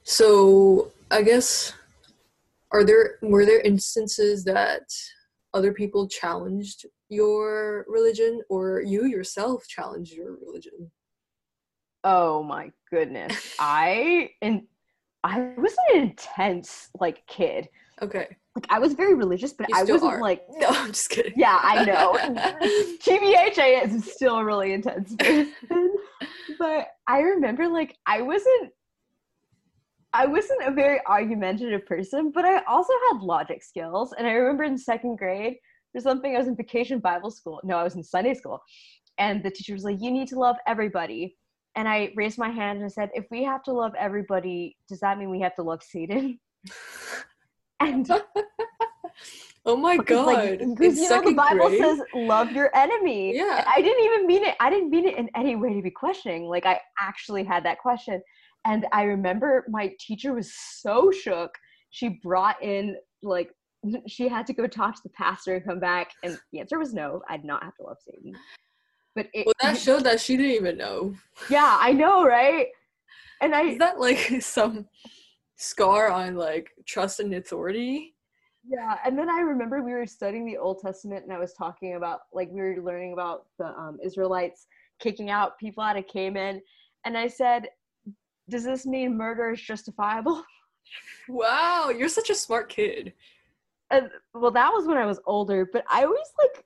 [0.03, 1.73] So i guess
[2.73, 4.83] are there were there instances that
[5.55, 10.91] other people challenged your religion or you yourself challenged your religion?
[12.03, 13.55] Oh my goodness.
[13.61, 14.63] I and
[15.23, 17.69] i was an intense like kid.
[18.03, 20.21] Okay like i was very religious but i wasn't are.
[20.21, 22.13] like no i'm just kidding yeah i know
[22.99, 25.95] tbh is still a really intense person
[26.59, 28.73] but i remember like i wasn't
[30.17, 34.15] I wasn't a very argumentative person, but I also had logic skills.
[34.17, 35.57] And I remember in second grade,
[35.91, 37.61] for something, I was in vacation Bible school.
[37.65, 38.61] No, I was in Sunday school.
[39.19, 41.37] And the teacher was like, You need to love everybody
[41.77, 45.01] and I raised my hand and I said, if we have to love everybody, does
[45.01, 46.39] that mean we have to love Satan?
[47.81, 48.11] And
[49.67, 50.27] oh my god!
[50.27, 51.81] Like, because you know the Bible grade?
[51.81, 54.57] says, "Love your enemy." Yeah, and I didn't even mean it.
[54.61, 56.45] I didn't mean it in any way to be questioning.
[56.49, 58.23] Like I actually had that question,
[58.65, 61.51] and I remember my teacher was so shook.
[61.91, 63.51] She brought in like
[64.07, 66.95] she had to go talk to the pastor and come back, and the answer was
[66.95, 67.23] no.
[67.29, 68.35] I did not have to love Satan.
[69.15, 71.15] But it, well, that showed that she didn't even know.
[71.49, 72.67] Yeah, I know, right?
[73.41, 74.87] And I is that like some
[75.65, 78.15] scar on like trust and authority?
[78.67, 81.95] Yeah, and then I remember we were studying the Old Testament, and I was talking
[81.97, 84.67] about like we were learning about the um, Israelites
[85.01, 86.63] kicking out people out of Canaan,
[87.05, 87.69] and I said,
[88.49, 90.43] "Does this mean murder is justifiable?"
[91.29, 93.15] Wow, you're such a smart kid.
[93.91, 96.65] And well, that was when I was older, but I always like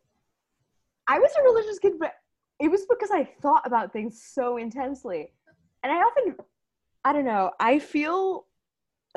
[1.08, 2.14] I was a religious kid, but
[2.60, 5.32] it was because I thought about things so intensely.
[5.82, 6.36] And I often,
[7.04, 8.46] I don't know, I feel,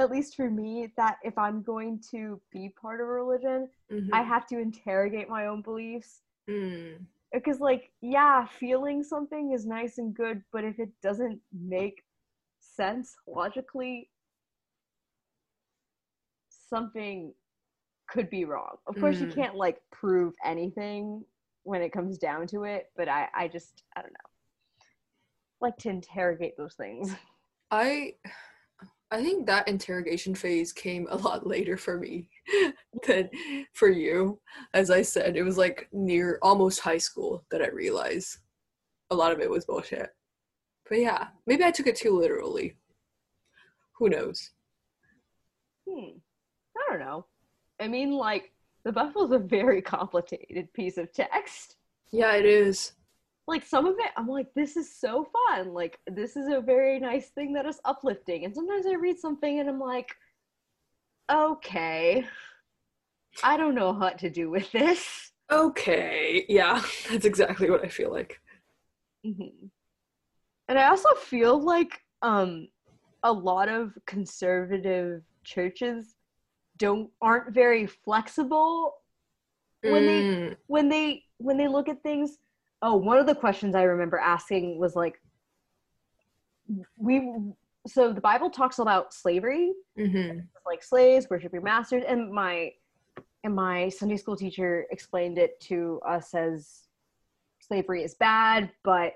[0.01, 4.13] at least for me, that if I'm going to be part of a religion, mm-hmm.
[4.13, 6.21] I have to interrogate my own beliefs.
[6.49, 6.97] Mm.
[7.33, 12.03] Because, like, yeah, feeling something is nice and good, but if it doesn't make
[12.59, 14.09] sense logically,
[16.49, 17.33] something
[18.09, 18.75] could be wrong.
[18.87, 19.21] Of course, mm.
[19.21, 21.23] you can't, like, prove anything
[21.63, 24.85] when it comes down to it but i i just i don't know
[25.59, 27.13] like to interrogate those things
[27.71, 28.13] i
[29.11, 32.29] i think that interrogation phase came a lot later for me
[33.07, 33.29] than
[33.73, 34.39] for you.
[34.73, 38.37] As i said it was like near almost high school that i realized
[39.09, 40.09] a lot of it was bullshit.
[40.89, 42.77] But yeah maybe i took it too literally.
[43.97, 44.51] Who knows?
[45.87, 46.17] Hmm.
[46.75, 47.25] I don't know.
[47.79, 48.51] I mean like
[48.83, 51.75] the is a very complicated piece of text.
[52.11, 52.93] Yeah, it is.
[53.51, 55.73] Like some of it, I'm like, this is so fun.
[55.73, 58.45] Like this is a very nice thing that is uplifting.
[58.45, 60.15] And sometimes I read something and I'm like,
[61.29, 62.25] okay,
[63.43, 65.33] I don't know what to do with this.
[65.51, 68.39] Okay, yeah, that's exactly what I feel like.
[69.25, 69.67] Mm-hmm.
[70.69, 72.69] And I also feel like um,
[73.23, 76.15] a lot of conservative churches
[76.77, 78.93] don't aren't very flexible
[79.83, 82.37] when they Mm, when they when they look at things
[82.81, 85.21] oh one of the questions i remember asking was like
[86.97, 87.31] we
[87.87, 90.43] so the bible talks about slavery mhm.
[90.65, 92.71] like slaves worship your masters and my
[93.43, 96.87] and my sunday school teacher explained it to us as
[97.59, 99.13] slavery is bad but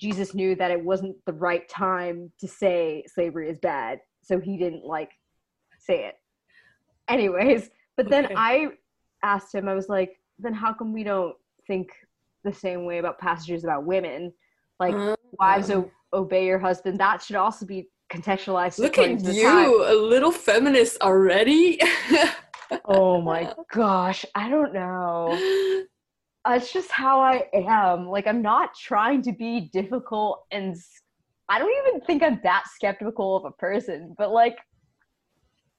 [0.00, 4.56] jesus knew that it wasn't the right time to say slavery is bad so he
[4.56, 5.10] didn't like
[5.78, 6.16] say it
[7.08, 8.34] anyways but then Okay.
[8.36, 8.68] i
[9.22, 11.90] asked him i was like then how come we don't think
[12.50, 14.32] the same way about passages about women.
[14.80, 14.94] Like
[15.38, 16.98] wives Uh, o- obey your husband.
[16.98, 19.70] That should also be contextualized Look at you, time.
[19.86, 21.78] a little feminist already.
[22.84, 25.38] oh my gosh i don't know.
[26.46, 28.08] It's just how i am.
[28.08, 30.74] Like i'm not trying to be difficult and
[31.50, 34.58] I don't even think i'm that skeptical of a person but like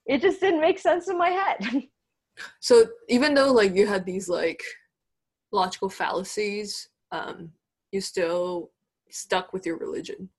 [0.07, 1.59] it just didn't make sense in my head.
[2.61, 4.61] So even though like you had these like
[5.51, 7.51] logical fallacies, um,
[7.91, 8.71] you're still
[9.09, 10.29] stuck with your religion.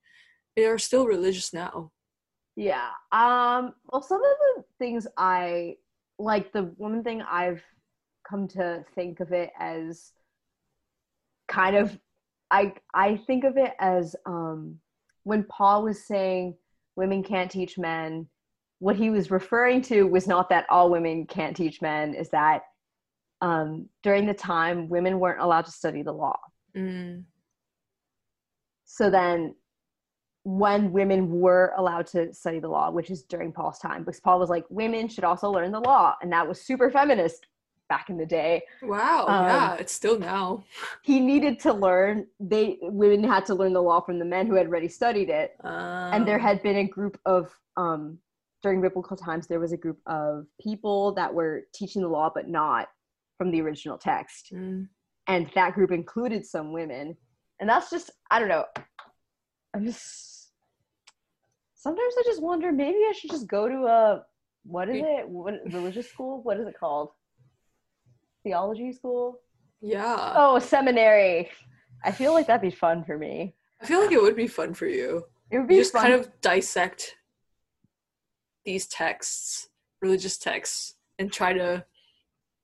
[0.56, 1.90] You are still religious now.
[2.56, 2.88] Yeah.
[3.12, 5.76] Um well some of the things I
[6.18, 7.62] like the one thing I've
[8.28, 10.12] come to think of it as
[11.48, 11.98] kind of
[12.50, 14.78] I I think of it as um
[15.22, 16.56] when Paul was saying
[16.96, 18.28] women can't teach men
[18.80, 22.62] what he was referring to was not that all women can't teach men is that
[23.40, 26.38] um during the time women weren't allowed to study the law.
[26.76, 27.24] Mm,
[28.84, 29.54] so then
[30.44, 34.38] when women were allowed to study the law which is during paul's time because paul
[34.38, 37.46] was like women should also learn the law and that was super feminist
[37.90, 38.62] back in the day.
[38.82, 40.62] Wow, Um, yeah, it's still now.
[41.02, 44.54] he needed to learn they women had to learn the law from the men who
[44.54, 45.56] had already studied it.
[45.64, 48.18] And there Um, had been a group of um
[48.62, 52.46] during biblical times there was a group of people that were teaching the law but
[52.48, 52.88] not
[53.40, 54.50] from the original text.
[54.52, 54.86] Mm,
[55.26, 57.16] and that group included some women.
[57.58, 58.66] And that's just i don't know.
[59.74, 60.50] I'm just
[61.74, 64.22] sometimes i just wonder maybe i should just go to a
[64.64, 65.26] what is it?
[65.26, 66.42] What religious school?
[66.42, 67.08] What is it called?
[68.44, 69.40] Theology school?
[69.80, 71.50] Yeah, oh seminary.
[72.04, 73.54] I feel like that'd be fun for me.
[73.80, 75.24] I feel like it would be fun for you.
[75.50, 76.02] it would be You just fun.
[76.02, 77.14] kind of dissect
[78.66, 79.70] these texts,
[80.02, 81.86] religious texts, and try to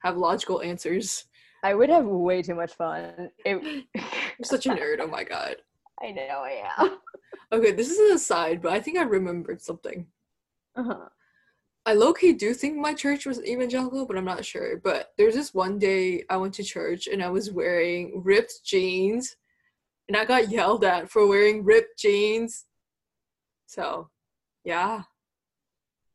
[0.06, 1.24] have logical answers.
[1.64, 4.98] i would have way too much fun it, I'm such a nerd.
[5.00, 5.56] Oh my god.
[6.02, 6.98] i know i am
[7.52, 10.06] Okay, this is an aside, but I think I remembered something.
[10.74, 11.08] uh-huh.
[11.88, 14.78] I low key do think my church was evangelical, but I'm not sure.
[14.78, 19.36] But there's this one day I went to church and I was wearing ripped jeans,
[20.08, 22.66] and I got yelled at for wearing ripped jeans.
[23.66, 24.10] So,
[24.64, 25.02] yeah,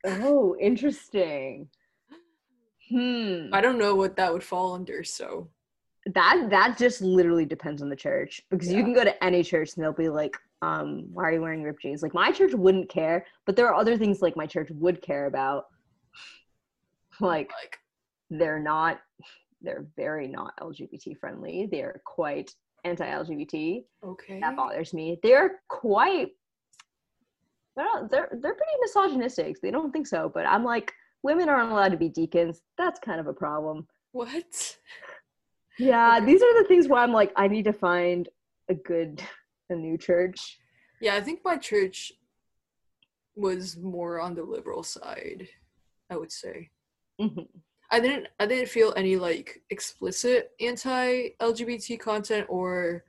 [0.06, 1.70] oh interesting
[2.92, 3.54] hmm.
[3.54, 5.04] I don't know what that would fall under.
[5.04, 5.50] So,
[6.08, 9.76] that that just literally depends on the church because you can go to any church
[9.76, 12.02] and they'll be like um why are you wearing ripped jeans?
[12.02, 15.28] Like my church wouldn't care but there are other things like my church would care
[15.28, 15.66] about.
[17.20, 17.78] Like like,
[18.32, 19.00] they're not
[19.62, 21.68] they're very not lgbt friendly.
[21.72, 22.52] They're quite
[22.84, 24.40] anti-lgbt okay.
[24.40, 25.20] that bothers me.
[25.22, 26.30] They're quite
[27.76, 29.62] they're not, they're they're pretty misogynistic.
[29.62, 30.92] They don't think so but i'm like
[31.24, 34.78] women aren't allowed to be deacons that's kind of a problem What?
[35.80, 38.28] yeah, these are the things where I'm like, I need to find
[38.70, 39.22] a good,
[39.70, 40.60] a new church.
[41.00, 42.12] Yeah, I think my church
[43.36, 45.48] was more on the liberal side,
[46.10, 46.70] I would say.
[47.20, 47.48] Mhm.
[47.90, 53.04] I didn't I didn't feel any like explicit anti-LGBT content or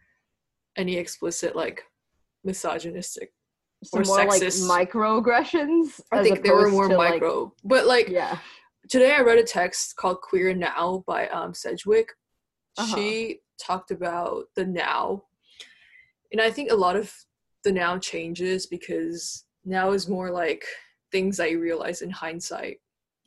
[0.76, 1.84] any explicit like
[2.44, 3.32] misogynistic.
[3.84, 4.66] Some Or more sexist.
[4.68, 6.00] like microaggressions.
[6.12, 7.52] I think they were more to, like- micro.
[7.64, 8.38] but like yeah.
[8.88, 12.08] today I read a text called Queer Now by um Sedgwick.
[12.78, 12.94] Uh-huh.
[12.96, 15.24] She talked about the now.
[16.32, 17.12] And I think a lot of
[17.64, 20.64] the now changes because now is more like
[21.10, 22.78] things I realize in hindsight,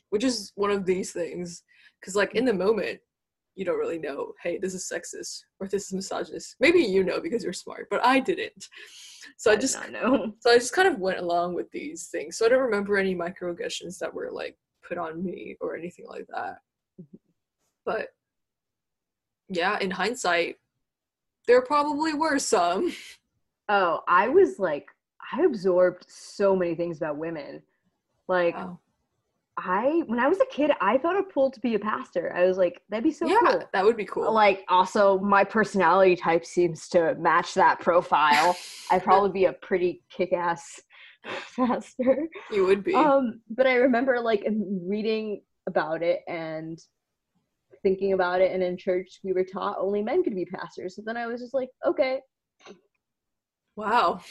[0.10, 1.64] which is one of these things.
[2.00, 3.00] Because like in the moment,
[3.56, 6.56] you don't really know, hey, this is sexist or this is misogynist.
[6.60, 8.68] Maybe you know because you're smart, but I didn't.
[9.38, 10.34] So I I just know.
[10.40, 12.38] so I just kind of went along with these things.
[12.38, 16.28] So I don't remember any microaggressions that were like put on me or anything like
[16.28, 16.58] that.
[17.02, 17.18] Mm-hmm.
[17.86, 18.10] But
[19.48, 20.58] yeah, in hindsight,
[21.48, 22.94] there probably were some.
[23.70, 24.90] Oh, I was like,
[25.34, 27.62] I absorbed so many things about women.
[28.28, 28.80] Like, Wow.
[29.58, 32.34] I when I was a kid, I thought it cool to be a pastor.
[32.36, 33.64] I was like, that'd be so yeah, cool.
[33.72, 34.34] that would be cool.
[34.34, 38.56] Like, also, my personality type seems to match that profile.
[38.92, 40.82] I'd probably be a pretty kick-ass
[41.56, 42.28] pastor.
[42.52, 42.94] you would be.
[42.94, 44.46] um but i remember like
[44.84, 46.78] reading about it and
[47.86, 48.52] thinking about it.
[48.52, 50.96] And in church, we were taught only men could be pastors.
[50.96, 52.20] So then I was just like, okay.
[53.76, 54.22] Wow.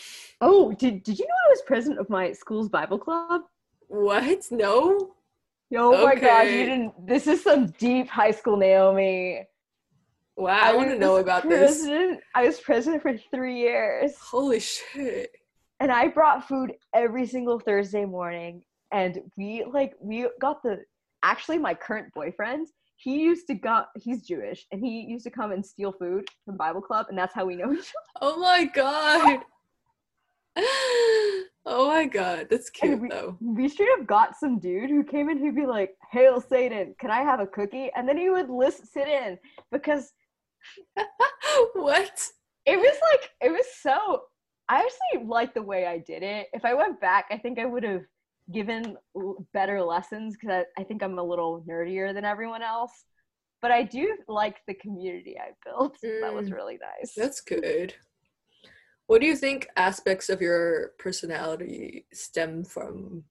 [0.41, 3.43] Oh, did did you know I was president of my school's Bible club?
[3.89, 4.47] What?
[4.51, 5.13] No.
[5.79, 6.59] Oh my gosh, Okay.
[6.61, 7.07] you didn't.
[7.07, 9.45] This is some deep high school Naomi.
[10.37, 10.59] Wow.
[10.63, 11.85] I, want to know about this.
[12.35, 14.15] I was president for three years.
[14.21, 15.31] Holy shit.
[15.81, 18.63] and I brought food every single Thursday morning.
[18.93, 20.79] And we like we got the
[21.23, 22.69] actually my current boyfriend.
[22.97, 23.85] He used to go.
[23.97, 27.35] He's Jewish, and he used to come and steal food from Bible club, and that's
[27.35, 28.23] how we know each other.
[28.23, 29.41] Oh my god.
[31.67, 32.49] oh my god.
[32.51, 33.37] That's cute we, though.
[33.40, 37.11] we straight up got some dude who came in who'd be like, "Hail Satan, can
[37.11, 39.38] I have a cookie?" And then he would list sit in
[39.73, 40.12] because
[41.75, 42.27] what?
[42.67, 44.23] it was like it was so.
[44.69, 46.47] I actually like the way I did it.
[46.55, 48.03] If I went back, I think I would have
[48.53, 52.93] given l- better lessons because I, I think I'm a little nerdier than everyone else.
[53.61, 55.97] But I do like the community I built.
[56.03, 56.55] That was Mm.
[56.55, 57.12] really nice.
[57.17, 57.95] That's good.
[59.07, 63.25] What do you think aspects of your personality stem from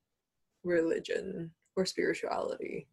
[0.64, 2.88] religion or spirituality?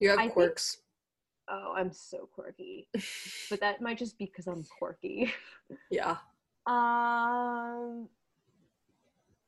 [0.00, 0.78] You have I think- quirks.
[1.48, 2.88] oh, I'm so quirky.
[3.48, 5.32] But that might just be because I'm quirky.
[5.90, 6.16] yeah.
[6.66, 8.08] Um.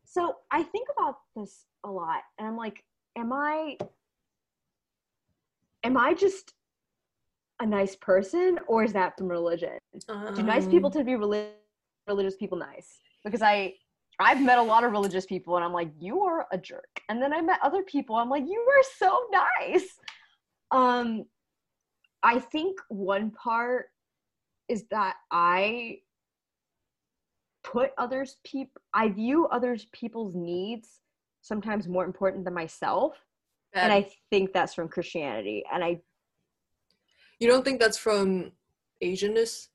[0.05, 2.85] So I think about this a lot, and I'm like,
[3.17, 3.77] am I?
[5.85, 6.53] Am I just
[7.63, 9.79] a nice person, or is that from religion?
[10.37, 11.53] Do nice people Um, tend to be reli-
[12.07, 12.89] religious people nice?
[13.25, 13.75] Because I,
[14.19, 17.01] I've met a lot of religious people, and I'm like, you are a jerk.
[17.09, 19.89] And then I met other people, I'm like, you are so nice.
[20.71, 21.25] Um,
[22.23, 23.87] I think one part
[24.69, 25.99] is that I
[27.65, 31.01] put others peop I view others people's needs
[31.43, 33.13] sometimes more important than myself,
[33.75, 33.93] and.
[33.93, 35.65] I think that's from Christianity.
[35.73, 36.01] And I,
[37.43, 38.53] you don't think that's from
[39.03, 39.69] Asianness?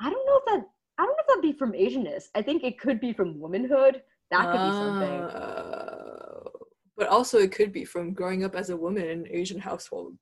[0.00, 0.68] I don't know if that.
[0.98, 2.24] I don't know if that'd be from Asianness.
[2.34, 4.02] I think it could be from womanhood.
[4.30, 5.20] That could be something.
[5.40, 6.48] Uh,
[6.96, 10.16] but also, it could be from growing up as a woman in an Asian household.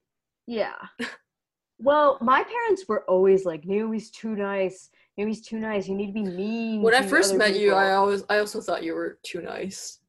[0.47, 0.75] Yeah.
[1.79, 4.91] well, my parents were always like, Naomi's too nice.
[5.17, 5.87] Naomi's too nice.
[5.89, 6.83] You need to be mean.
[6.83, 10.01] When I first met you, I always, I also thought you were too nice.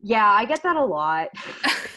[0.00, 1.28] Yeah, I get that a lot.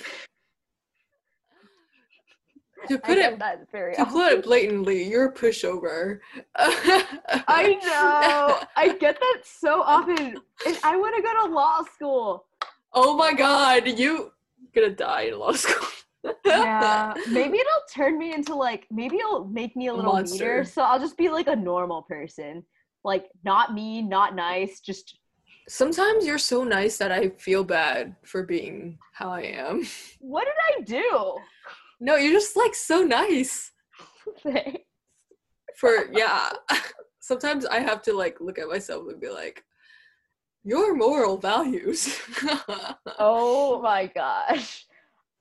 [2.87, 6.19] to put it that very to put it blatantly, you're a pushover.
[6.55, 8.59] I know.
[8.75, 10.35] I get that so often.
[10.65, 12.45] And I want to go to law school.
[12.93, 14.31] oh my god, you
[14.73, 15.87] gonna die in law school.
[16.45, 17.13] Yeah.
[17.29, 20.43] Maybe it'll turn me into like, maybe it'll make me a A little monster.
[20.43, 20.63] meaner.
[20.65, 22.63] So I'll just be like a normal person.
[23.03, 25.17] Like, not mean, not nice, just
[25.69, 29.85] Sometimes you're so nice that I feel bad for being how I am.
[30.19, 31.35] what did I do?
[31.99, 33.71] No, you're just like so nice.
[34.43, 34.81] Thanks.
[35.77, 36.49] For yeah.
[37.19, 39.63] Sometimes I have to like look at myself and be like,
[40.67, 42.19] your moral values.
[43.19, 44.85] oh my gosh.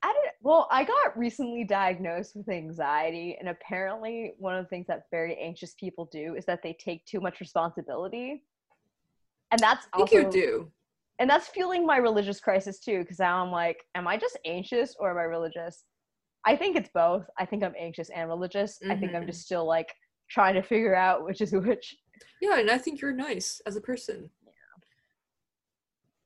[0.03, 4.87] I didn't, well, I got recently diagnosed with anxiety, and apparently, one of the things
[4.87, 8.45] that very anxious people do is that they take too much responsibility.
[9.51, 10.73] And that's I think also, you do.
[11.19, 14.95] and that's fueling my religious crisis too, because now I'm like, am I just anxious
[15.01, 15.83] or am I religious?
[16.47, 17.27] I think it's both.
[17.37, 18.79] I think I'm anxious and religious.
[18.89, 19.27] I think I'm Mhm.
[19.27, 19.93] just still like
[20.29, 21.97] trying to figure out which is which.
[22.41, 24.31] Yeah, and I think you're nice as a person.
[24.47, 24.53] Yeah.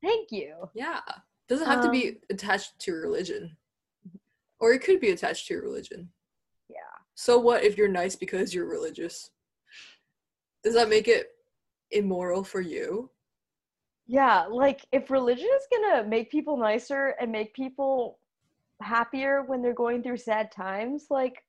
[0.03, 0.69] Thank you.
[0.73, 1.01] Yeah.
[1.47, 3.57] Doesn't have to Um, be attached to religion.
[4.59, 6.13] Or it could be attached to your religion.
[6.69, 6.77] Yeah.
[7.15, 9.31] So what if you're nice because you're religious?
[10.63, 11.35] Does that make it
[11.89, 13.11] immoral for you?
[14.05, 18.19] Yeah, like if religion is gonna make people nicer and make people
[18.81, 21.41] happier when they're going through sad times, like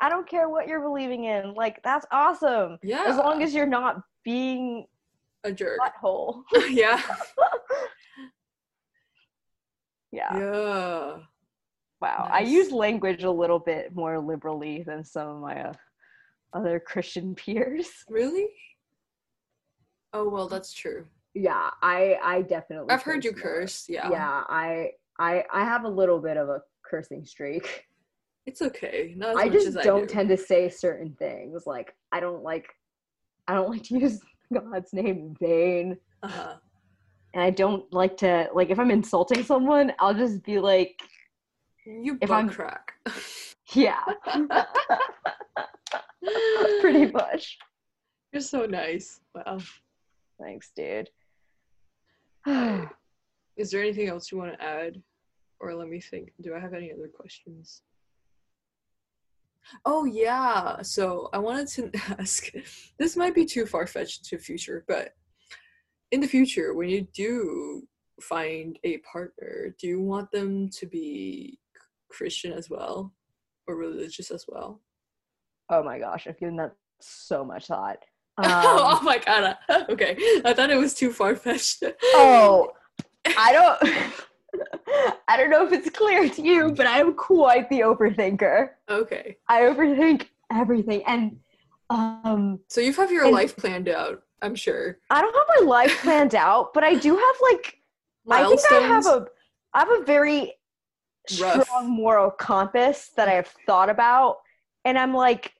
[0.00, 1.54] I don't care what you're believing in.
[1.54, 2.78] Like that's awesome.
[2.82, 3.04] Yeah.
[3.06, 4.86] As long as you're not being
[5.44, 5.78] a jerk.
[5.80, 6.42] butthole.
[6.68, 7.00] yeah.
[10.12, 10.38] yeah.
[10.38, 11.16] Yeah.
[12.00, 12.28] Wow.
[12.30, 15.72] I use language a little bit more liberally than some of my uh,
[16.52, 17.88] other Christian peers.
[18.08, 18.48] Really?
[20.12, 21.06] Oh well, that's true.
[21.34, 23.40] Yeah, I I definitely I've heard you more.
[23.40, 23.86] curse.
[23.88, 24.10] Yeah.
[24.10, 27.84] Yeah, I I I have a little bit of a cursing streak.
[28.48, 29.12] It's okay.
[29.16, 30.14] Not I just don't do.
[30.14, 31.64] tend to say certain things.
[31.66, 32.68] Like I don't like
[33.48, 34.20] I don't like to use
[34.54, 35.96] God's name in vain.
[36.22, 36.54] uh-huh.
[37.34, 40.94] And I don't like to like if I'm insulting someone, I'll just be like,
[41.84, 42.92] You If I'm- crack.
[43.74, 44.04] yeah.
[46.80, 47.58] Pretty much.
[48.32, 49.20] You're so nice.
[49.34, 49.58] Wow.
[50.40, 51.10] Thanks, dude.
[53.56, 55.02] Is there anything else you want to add?
[55.60, 56.32] Or let me think.
[56.42, 57.82] Do I have any other questions?
[59.84, 60.82] Oh yeah.
[60.82, 62.50] So I wanted to ask.
[62.98, 65.14] This might be too far fetched to future, but
[66.12, 67.86] in the future, when you do
[68.20, 71.58] find a partner, do you want them to be
[72.08, 73.12] Christian as well,
[73.66, 74.80] or religious as well?
[75.68, 77.98] Oh my gosh, I've given that so much thought.
[78.38, 79.56] oh Um, my god.
[79.90, 81.82] Okay, I thought it was too far fetched.
[82.14, 82.70] oh,
[83.36, 84.12] I don't.
[85.28, 88.70] I don't know if it's clear to you, but I'm quite the overthinker.
[88.88, 89.36] Okay.
[89.48, 91.36] I overthink everything, and
[91.90, 94.98] um, So you have your life planned out, I'm sure.
[95.10, 97.78] I don't have my life planned out, but I do have like
[98.30, 99.26] I think I have a
[99.74, 100.54] I have a very
[101.40, 101.64] Rough.
[101.64, 104.38] strong moral compass that I have thought about,
[104.84, 105.52] and I'm like,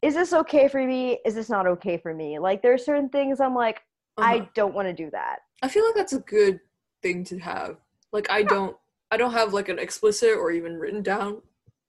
[0.00, 1.18] is this okay for me?
[1.24, 2.38] Is this not okay for me?
[2.38, 3.80] Like, there are certain things I'm like,
[4.18, 4.46] I Uh-huh.
[4.54, 5.40] don't want to do that.
[5.62, 6.60] I feel like that's a good
[7.02, 7.76] thing to have.
[8.12, 8.76] Like I don't
[9.10, 11.42] I don't have like an explicit or even written down,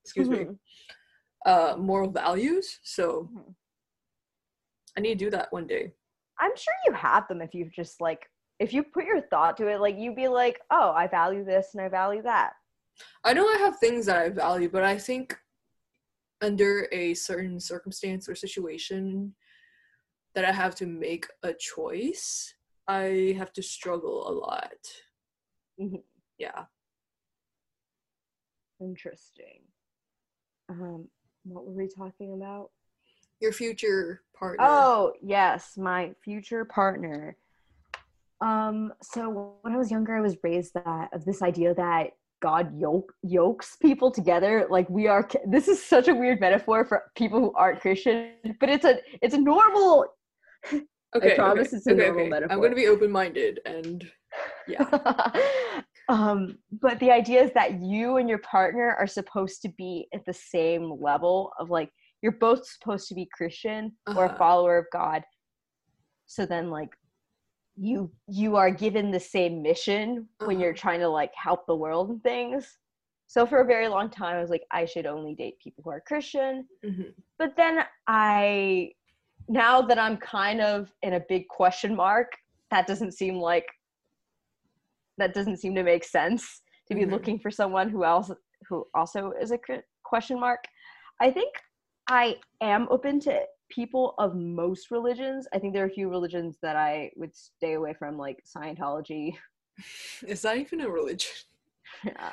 [0.04, 0.58] excuse me, Mhm.
[1.46, 2.80] uh moral values.
[2.82, 3.54] So Mhm.
[4.96, 5.92] I need to do that one day.
[6.38, 9.66] I'm sure you have them if you just like if you put your thought to
[9.66, 9.80] it.
[9.80, 12.52] Like, you'd be like, oh, I value this and I value that.
[13.24, 15.36] I know I have things that I value, but I think
[16.40, 19.34] under a certain circumstance or situation
[20.36, 22.54] that I have to make a choice,
[22.86, 25.02] I have to struggle a lot.
[25.80, 26.02] Mhm.
[26.38, 26.64] Yeah.
[28.80, 29.60] Interesting.
[30.68, 31.08] Um,
[31.44, 32.70] what were we talking about?
[33.40, 34.64] Your future partner.
[34.66, 37.36] Oh, yes, my future partner.
[38.40, 42.10] Um, so when I was younger, I was raised that of this idea that
[42.42, 44.66] God yoke yokes people together.
[44.68, 45.26] Like we are.
[45.46, 49.34] This is such a weird metaphor for people who aren't Christian, but it's a it's
[49.34, 50.06] a normal.
[51.16, 52.28] okay, promise okay, it's a okay, normal okay.
[52.28, 52.54] metaphor.
[52.54, 54.10] I'm gonna be open minded and
[54.68, 54.84] yeah.
[56.08, 60.24] um, but the idea is that you and your partner are supposed to be at
[60.26, 61.90] the same level of like
[62.22, 64.36] you're both supposed to be Christian or a Uh-huh.
[64.38, 65.22] follower of God.
[66.26, 66.90] So then like
[67.76, 70.76] you you are given the same mission when you're Uh-huh.
[70.80, 72.78] trying to like help the world and things.
[73.26, 75.90] So for a very long time I was like I should only date people who
[75.90, 76.68] are Christian.
[76.84, 77.14] Mhm.
[77.38, 78.92] But then I
[79.48, 82.32] now that I'm kind of in a big question mark,
[82.70, 83.66] that doesn't seem like
[85.18, 87.10] that doesn't seem to make sense to be Mhm.
[87.12, 88.30] looking for someone who else
[88.68, 89.58] who also is a
[90.04, 90.64] question mark.
[91.20, 91.54] I think
[92.08, 95.46] I am open to people of most religions.
[95.52, 99.36] I think there are a few religions that I would stay away from, like Scientology.
[100.26, 101.32] Is that even a religion?
[102.04, 102.32] yeah.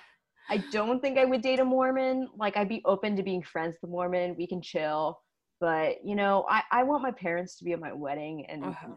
[0.49, 2.29] I don't think I would date a Mormon.
[2.35, 4.35] Like I'd be open to being friends with a Mormon.
[4.37, 5.19] We can chill.
[5.59, 8.95] But you know, I, I want my parents to be at my wedding and Uh-huh.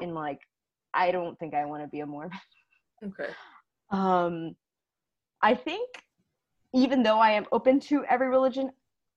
[0.00, 0.40] and like
[0.94, 2.38] I don't think I want to be a Mormon.
[3.04, 3.30] Okay.
[3.90, 4.56] Um
[5.42, 5.88] I think
[6.74, 8.70] even though I am open to every religion,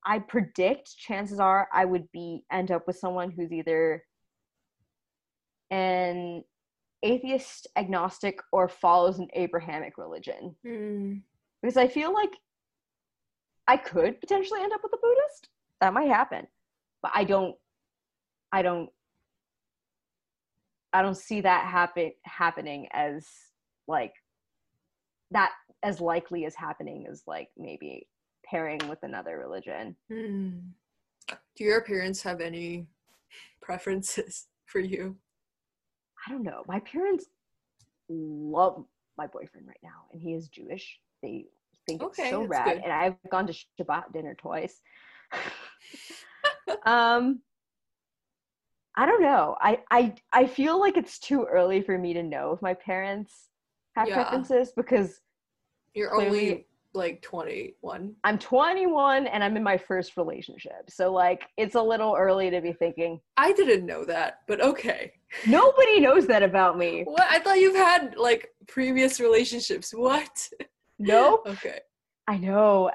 [0.05, 4.03] I predict chances are I would be end up with someone who's either
[5.69, 6.43] an
[7.03, 10.55] atheist, agnostic, or follows an Abrahamic religion.
[10.65, 11.21] Mm.
[11.61, 12.31] because I feel like
[13.67, 15.49] I could potentially end up with a Buddhist.
[15.81, 16.47] That might happen,
[17.01, 17.55] but I don't.
[18.51, 18.89] I don't.
[20.91, 23.27] I don't see that happen happening as
[23.87, 24.13] like
[25.31, 25.51] that
[25.83, 28.07] as likely as happening as like maybe
[28.45, 29.95] pairing with another religion.
[30.11, 30.61] Mm.
[31.55, 32.87] Do your parents have any
[33.61, 35.17] preferences for you?
[36.27, 36.63] I don't know.
[36.67, 37.25] My parents
[38.09, 38.85] love
[39.17, 40.99] my boyfriend right now, and he is Jewish.
[41.21, 41.45] They
[41.87, 42.83] think it's so rad, good.
[42.83, 44.81] and I've gone to Shabbat dinner twice.
[46.85, 47.41] um,
[48.95, 49.55] I don't know.
[49.59, 53.49] I I I feel like it's too early for me to know if my parents
[53.95, 54.15] have Yeah.
[54.15, 55.21] preferences because
[55.93, 58.15] You're only like 21.
[58.23, 60.89] I'm 21 and I'm in my first relationship.
[60.89, 63.19] So like it's a little early to be thinking.
[63.37, 65.13] I didn't know that, but okay.
[65.47, 67.03] Nobody knows that about me.
[67.03, 67.23] What?
[67.29, 69.91] I thought you've had like previous relationships.
[69.93, 70.49] What?
[70.99, 71.43] Nope.
[71.47, 71.79] Okay.
[72.27, 72.89] I know.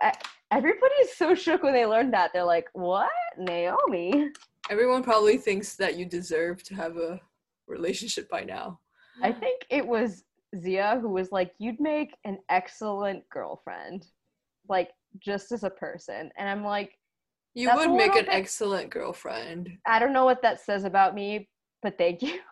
[0.51, 2.31] Everybody's so shook when they learned that.
[2.33, 4.31] They're like, "What, Naomi?"
[4.71, 7.21] Everyone probably thinks that you deserve to have a
[7.67, 8.81] relationship by now.
[9.23, 10.25] I think it was
[10.57, 14.07] Zia who was like, "You'd make an excellent girlfriend,
[14.69, 16.99] like just as a person." And I'm like,
[17.55, 19.71] You would make an bit- excellent girlfriend.
[19.87, 21.49] I don't know what that says about me,
[21.83, 22.39] but thank you.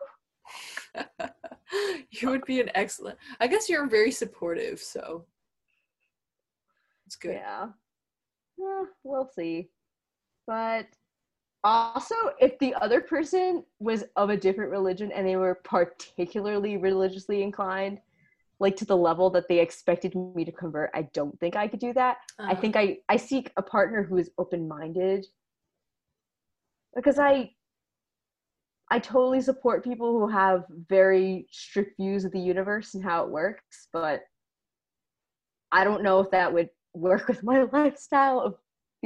[2.10, 3.18] you would be an excellent.
[3.40, 5.26] I guess you're very supportive, so
[7.06, 7.34] it's good.
[7.34, 7.68] Yeah.
[8.60, 9.68] Eh, we'll see.
[10.46, 10.86] But
[11.66, 17.42] also, if the other person was of a different religion and they were particularly religiously
[17.42, 17.98] inclined,
[18.58, 21.80] like to the level that they expected me to convert i don't think i could
[21.80, 22.16] do that.
[22.38, 25.26] I Uh, think i i seek a partner who is open-minded.
[26.94, 27.50] Because i
[28.90, 33.30] i totally support people who have very strict views of the universe and how it
[33.30, 34.22] works but
[35.72, 38.54] i don't know if that would work with my lifestyle if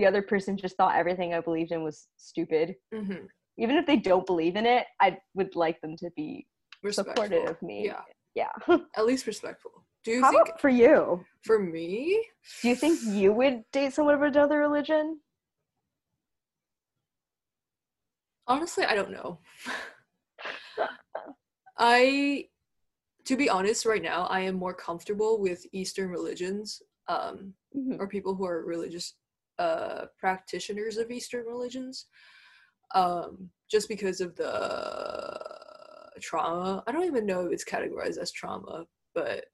[0.00, 3.26] the other person just thought everything i believed in was stupid mhm.
[3.58, 6.46] even if they don't believe in it i would like them to be
[6.82, 7.24] Respectful.
[7.24, 8.00] supportive of me Yeah,
[8.34, 9.84] yeah at least respectful.
[10.02, 12.24] Do you how think about for you for me?
[12.62, 15.20] Do you think you would date someone of another religion?
[18.46, 19.40] Honestly, I don't know.
[21.78, 22.46] I,
[23.26, 27.52] to be honest, right now I am more comfortable with Eastern religions, um,
[27.98, 29.14] or people who are religious
[29.60, 32.06] uh, practitioners of Eastern religions,
[32.94, 34.50] um, just because of the
[36.20, 36.82] trauma.
[36.86, 39.44] I don't even know if it's categorized as trauma, but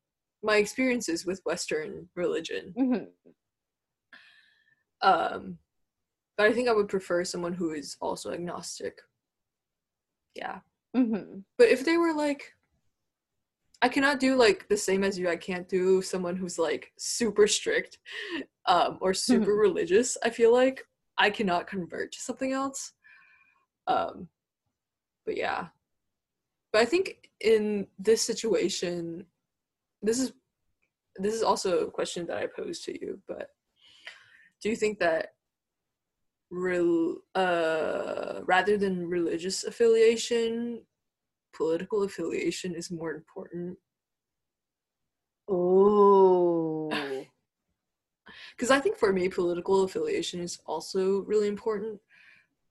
[0.42, 3.06] my experiences with Western religion Mhm.
[5.02, 5.58] um
[6.36, 9.00] but i think i would prefer someone who is also agnostic
[10.34, 10.60] yeah
[10.94, 11.44] Mhm.
[11.58, 12.55] but if they were like
[13.82, 15.28] i cannot do like the same as you.
[15.28, 17.98] I can't do someone who's like super strict
[18.66, 20.84] um or super religious i feel like.
[21.18, 22.92] I cannot convert to something else.
[23.86, 24.28] Um
[25.24, 25.68] but yeah.
[26.72, 29.24] But i think in this situation
[30.02, 30.32] this is
[31.16, 33.50] this is also a question that i pose to you but
[34.62, 35.34] do you think that
[36.50, 40.82] rel- uh, rather than religious affiliation
[41.56, 43.78] political affiliation is more important
[45.48, 46.90] Oh.
[48.56, 52.00] because i think for me political affiliation is also really important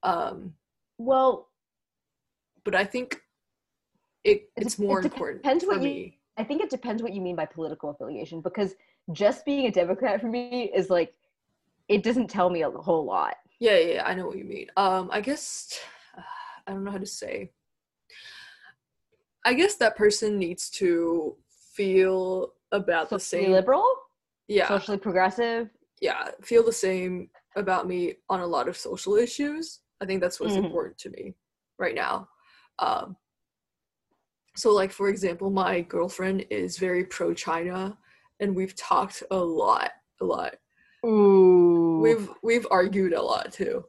[0.02, 0.54] um,
[0.98, 1.48] well,
[2.64, 3.08] but i think
[4.24, 7.14] it, It it's it more dep- important depends what you- I think it depends what
[7.14, 8.74] you mean by political affiliation because
[9.12, 11.14] just being a Democrat for me is like
[11.88, 13.36] it doesn't tell me a whole lot.
[13.58, 14.66] Yeah, yeah, yeah, I know what you mean.
[14.76, 15.80] Um, I guess
[16.66, 17.52] I don't know how to say.
[19.46, 21.36] I guess that person needs to
[21.72, 23.52] feel about the Socially same.
[23.52, 23.86] liberal,
[24.48, 25.70] Yeah, socially progressive.
[26.00, 29.80] yeah, feel the same about me on a lot of social issues.
[30.00, 30.64] I think that's what's Mhm.
[30.64, 31.34] important to me
[31.78, 32.28] right now.
[32.80, 33.16] Um,
[34.56, 37.96] so, like for example, my girlfriend is very pro China,
[38.40, 40.56] and we've talked a lot, a lot.
[41.04, 42.00] Ooh.
[42.02, 43.84] We've we've argued a lot too.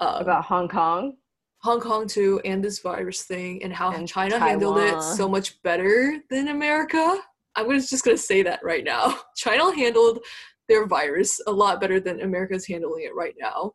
[0.00, 1.16] Um, about Hong Kong.
[1.62, 5.60] Hong Kong too, and this virus thing, and how And China handled it so much
[5.62, 7.18] better than America.
[7.56, 9.18] I'm just gonna say that right now.
[9.36, 10.20] China handled
[10.68, 13.72] their virus a lot better than America's handling it right now.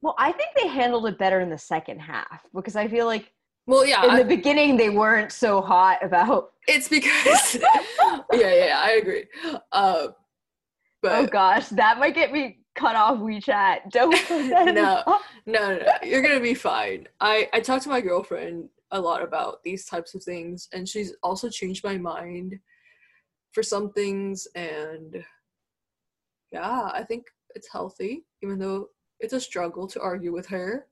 [0.00, 3.32] Well, I think they handled it better in the second half because I feel like
[3.66, 8.80] Well, yeah, in the beginning they weren't so hot about it's because yeah, yeah, yeah,
[8.82, 9.24] I agree.
[9.72, 10.08] Uh,
[11.02, 13.90] but oh gosh, that might get me cut off WeChat.
[13.90, 15.02] Don't put that in No.
[15.06, 17.08] no, no, no, you're gonna be fine.
[17.20, 21.14] I I talked to my girlfriend a lot about these types of things, and she's
[21.22, 22.58] also changed my mind
[23.52, 25.24] for some things, and
[26.52, 30.86] yeah, I think it's healthy, even though it's a struggle to argue with her.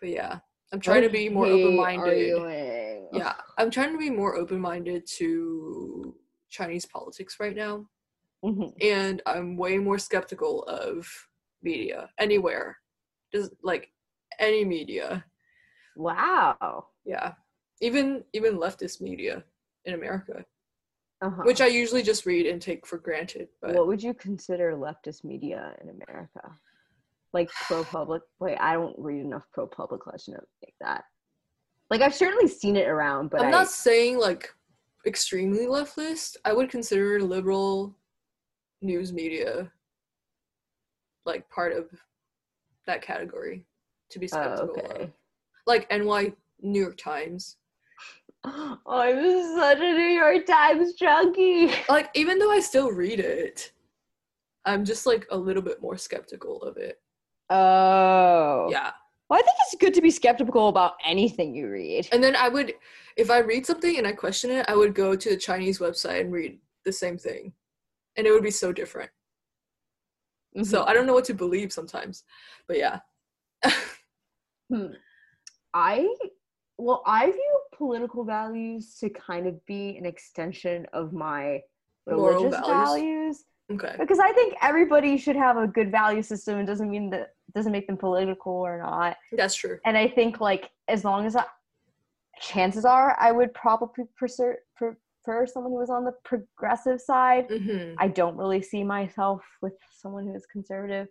[0.00, 0.38] But yeah,
[0.72, 3.08] I'm trying to be more open-minded.
[3.12, 6.14] Yeah, I'm trying to be more open-minded to
[6.50, 7.86] Chinese politics right now
[8.44, 8.74] Mhm.
[8.82, 11.08] and I'm way more skeptical of
[11.62, 12.78] media anywhere.
[13.32, 13.90] Just like
[14.38, 15.24] any media.
[15.96, 16.88] Wow.
[17.04, 17.34] Yeah.
[17.80, 19.44] Even even leftist media
[19.84, 20.44] in America,
[21.22, 21.42] Uh-huh.
[21.44, 23.48] which I usually just read and take for granted.
[23.60, 26.58] But what would you consider leftist media in America?
[27.32, 28.22] Like pro public?
[28.40, 31.04] Wait, I don't read enough pro public to know like that.
[31.90, 34.54] Like I've certainly seen it around, but I'm I, not saying like
[35.06, 36.36] extremely leftist.
[36.44, 37.96] I would consider liberal
[38.84, 39.70] news media
[41.26, 41.86] like part of
[42.86, 43.66] that category
[44.10, 45.02] to be Oh, skeptical okay.
[45.04, 45.10] of.
[45.66, 47.56] Like NY New York Times.
[48.46, 51.70] Oh, I'm such a New York Times junkie.
[51.88, 53.72] like even though I still read it,
[54.66, 57.00] I'm just like a little bit more skeptical of it.
[57.48, 58.68] Oh.
[58.70, 58.90] Yeah.
[59.30, 62.06] Well, I think it's good to be skeptical about anything you read.
[62.12, 62.74] And then I would
[63.16, 66.20] if I read something and I question it, I would go to the Chinese website
[66.20, 67.54] and read the same thing.
[68.16, 69.10] And it would be so different.
[70.62, 70.88] So Mhm.
[70.88, 72.24] I don't know what to believe sometimes.
[72.68, 73.00] But yeah.
[74.70, 74.86] Hmm.
[75.74, 76.08] I
[76.78, 81.60] well, I view political values to kind of be an extension of my
[82.06, 82.88] Moral religious values.
[82.88, 83.44] values.
[83.72, 83.94] Okay.
[83.98, 86.58] because I think everybody should have a good value system.
[86.58, 89.16] It doesn't mean that doesn't make them political or not.
[89.32, 89.78] That's true.
[89.86, 91.44] And I think like as long as I,
[92.40, 97.46] chances are I would probably prefer, pre- prefer someone who is on the progressive side.
[97.48, 101.06] hmm I don't really see myself with someone who is conservative,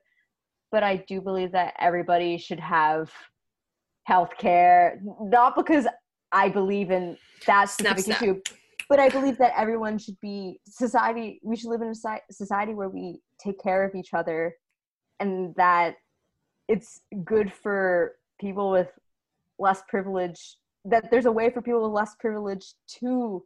[0.71, 3.11] but I do believe that everybody should have
[4.05, 5.87] health care, not because
[6.31, 8.21] I believe in that specific snap.
[8.21, 8.41] issue,
[8.89, 11.39] but I believe that everyone should be society.
[11.41, 14.55] We should live in a society where we take care of each other,
[15.19, 15.95] and that
[16.67, 18.89] it's good for people with
[19.57, 20.57] less privilege.
[20.85, 23.45] That there's a way for people with less privilege to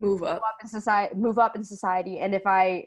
[0.00, 0.34] Move up.
[0.34, 2.86] move up in society move up in society and if i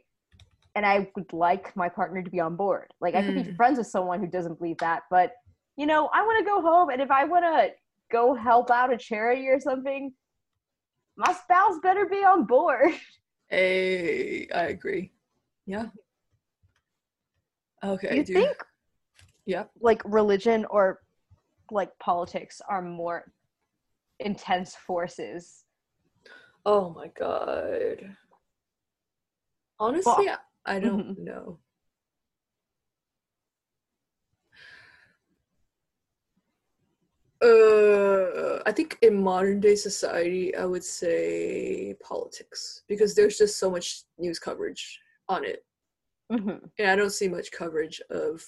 [0.75, 3.55] and i would like my partner to be on board like i could be Mm.
[3.55, 5.31] friends with someone who doesn't believe that but
[5.75, 7.71] you know i want to go home and if i want to
[8.11, 10.13] go help out a charity or something
[11.17, 12.91] my spouse better be on board
[13.51, 15.11] Hey, I agree.
[15.65, 15.85] Yeah.
[17.83, 18.17] Okay.
[18.17, 18.35] you dude.
[18.35, 18.57] think
[19.47, 19.63] Yeah.
[19.81, 20.99] like religion or
[21.71, 23.31] like politics are more
[24.19, 25.63] intense forces
[26.71, 28.15] Oh my god.
[29.79, 31.57] Honestly, I- I don't know.
[37.41, 43.71] Uh, I think in modern day society, I would say politics because there's just so
[43.71, 45.65] much news coverage on it,
[46.31, 46.69] Mhm.
[46.77, 48.45] and I don't see much coverage of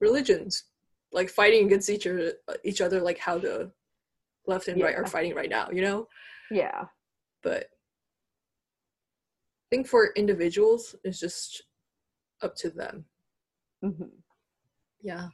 [0.00, 0.64] religions
[1.10, 3.72] like fighting against each other, each other like how the
[4.46, 5.68] left and right are fighting right now.
[5.70, 6.08] You know,
[6.50, 6.86] yeah
[7.42, 7.64] but
[9.70, 11.62] I think for individuals, it's just
[12.42, 13.04] up to them.
[13.84, 14.10] Mhm.
[15.02, 15.28] Yeah.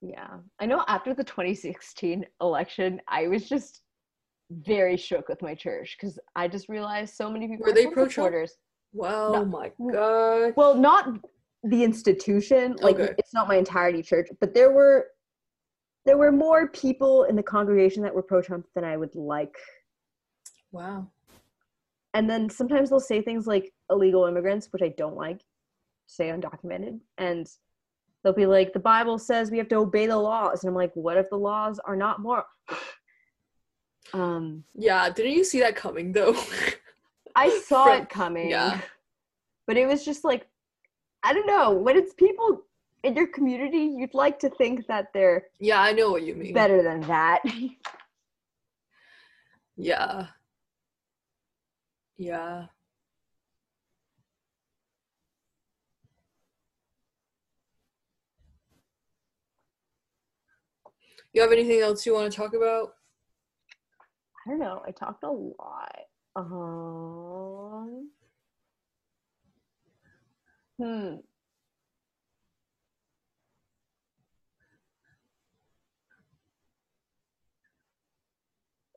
[0.00, 0.38] Yeah.
[0.60, 3.82] I know after the 2016 election, I was just
[4.50, 8.12] very shook with my church because I just realized so many people Were they pro-Trump?
[8.12, 8.56] supporters.
[8.92, 9.44] Wow, No.
[9.44, 9.92] my Mm.
[9.92, 10.54] god.
[10.56, 11.18] Well, not
[11.64, 13.14] the institution, like Okay.
[13.18, 15.10] it's not my entirety church, but there were
[16.06, 19.54] there were more people in the congregation that were pro Trump than I would like.
[20.72, 21.08] Wow.
[22.14, 25.40] And then sometimes they'll say things like illegal immigrants, which I don't like,
[26.06, 27.46] say undocumented, and
[28.22, 30.62] they'll be like, the Bible says we have to obey the laws.
[30.64, 32.44] And I'm like, what if the laws are not moral?
[34.14, 36.34] um Yeah, didn't you see that coming though?
[37.36, 38.50] I saw From- it coming.
[38.50, 38.80] yeah.
[39.66, 40.46] But it was just like
[41.22, 42.62] I don't know, when it's people
[43.04, 46.54] in your community, you'd like to think that they're yeah, I know what you mean.
[46.54, 47.42] better than that.
[49.80, 50.26] Yeah.
[52.18, 52.66] Yeah.
[61.32, 62.94] You have anything else you want to talk about?
[64.46, 64.82] I don't know.
[64.86, 65.96] I talked a lot.
[66.36, 68.10] Um
[70.78, 71.16] Hmm.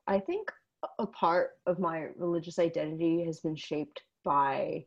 [0.08, 0.52] I think
[1.02, 4.86] a- part of my religious identity has been shaped by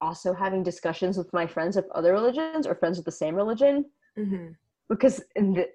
[0.00, 3.84] also having discussions with my friends of other religions or friends of the same religion
[4.18, 4.48] Mm-hmm.
[4.90, 5.66] because in the,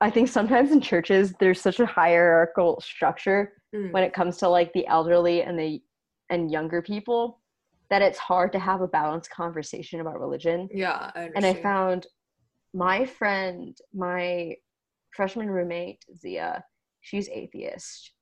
[0.00, 3.90] I think sometimes in churches there's such a hierarchical structure Mm.
[3.90, 5.80] when it comes to like the elderly and the
[6.28, 7.40] and younger people
[7.88, 10.68] that it's hard to have a balanced conversation about religion.
[10.72, 11.30] Yeah, I.
[11.34, 12.06] And I found
[12.74, 14.56] my friend, my
[15.16, 16.62] freshman roommate Zia,
[17.02, 18.12] she's atheist,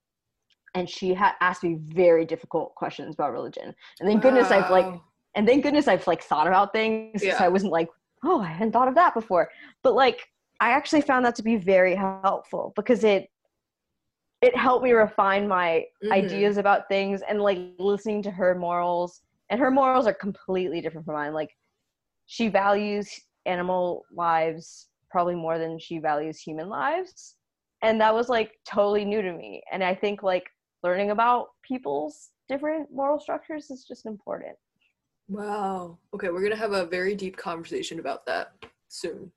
[0.74, 3.74] and she had asked me very difficult questions about religion.
[4.00, 5.00] And thank goodness I've like
[5.36, 7.38] and thank goodness I've like thought about things Yeah.
[7.38, 7.88] so I wasn't like,
[8.24, 9.48] oh, I hadn't thought of that before.
[9.82, 10.26] But like
[10.60, 13.30] I actually found that to be very helpful because it
[14.42, 16.12] it helped me refine my Mhm.
[16.12, 19.20] ideas about things and like listening to her morals
[19.50, 21.34] and her morals are completely different from mine.
[21.34, 21.54] Like
[22.26, 27.36] she values animal lives probably more than she values human lives.
[27.82, 29.62] And that was like totally new to me.
[29.72, 30.50] And I think like
[30.82, 34.56] learning about people's different moral structures is just important.
[35.28, 35.98] Wow.
[36.14, 38.52] Okay, we're gonna have a very deep conversation about that
[38.88, 39.30] soon.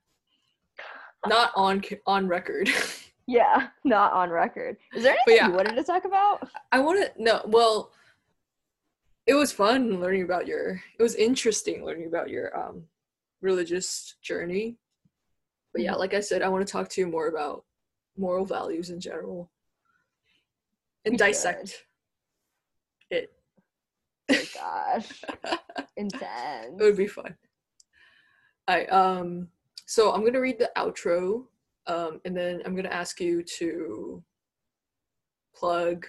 [1.25, 2.69] Not on on record.
[3.25, 4.75] Yeah, not on record.
[4.93, 6.45] Is there anything yeah, you wanted to talk about?
[6.73, 7.39] I want to no.
[7.45, 7.93] Well,
[9.25, 10.81] it was fun learning about your.
[10.99, 12.83] It was interesting learning about your um
[13.39, 14.75] religious journey.
[15.71, 15.99] But yeah, Mhm.
[15.99, 17.63] like I said, I want to talk to you more about
[18.17, 19.49] moral values in general
[21.05, 21.85] and dissect
[23.09, 23.31] it.
[24.31, 25.23] Oh gosh,
[25.97, 26.79] intense.
[26.79, 27.35] It would be fun.
[28.67, 29.49] I um
[29.85, 31.45] so I'm gonna read the outro,
[31.87, 34.23] um, and then I'm gonna ask you to
[35.55, 36.05] plug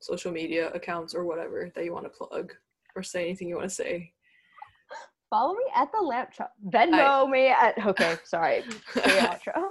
[0.00, 2.52] social media accounts or whatever that you want to plug
[2.94, 4.12] or say anything you want to say.
[5.30, 6.52] Follow me at the lamb chop.
[6.68, 7.74] Venmo me at.
[7.84, 8.62] Okay, sorry.
[8.94, 9.70] Outro.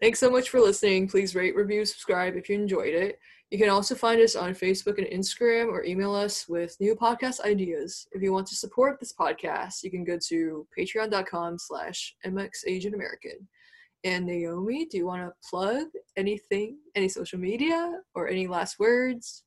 [0.00, 1.08] Thanks so much for listening.
[1.08, 3.18] Please rate, review, subscribe if you enjoyed it.
[3.50, 7.40] You can also find us on Facebook and Instagram or email us with new podcast
[7.40, 8.06] ideas.
[8.12, 13.44] If you want to support this podcast, you can go to patreon.com slash mxasianamerican.
[14.04, 19.42] And Naomi, do you want to plug anything, any social media, or any last words?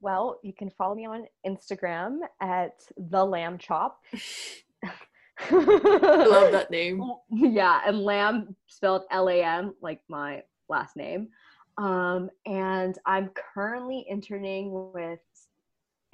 [0.00, 4.00] Well, you can follow me on Instagram at the lamb chop.
[5.38, 7.02] I love that name.
[7.30, 11.28] Yeah, and lamb spelled L A M, like my last name.
[11.78, 15.20] Um, and I'm currently interning with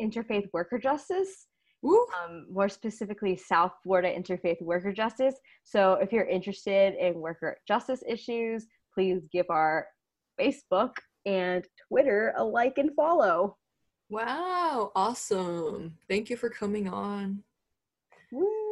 [0.00, 1.46] Interfaith Worker Justice.
[1.84, 5.36] Um, more specifically, South Florida Interfaith Worker Justice.
[5.64, 9.86] So, if you're interested in worker justice issues, please give our
[10.40, 10.90] Facebook
[11.24, 13.56] and Twitter a like and follow.
[14.10, 15.98] Wow, awesome.
[16.08, 17.44] Thank you for coming on.
[18.32, 18.67] Woo.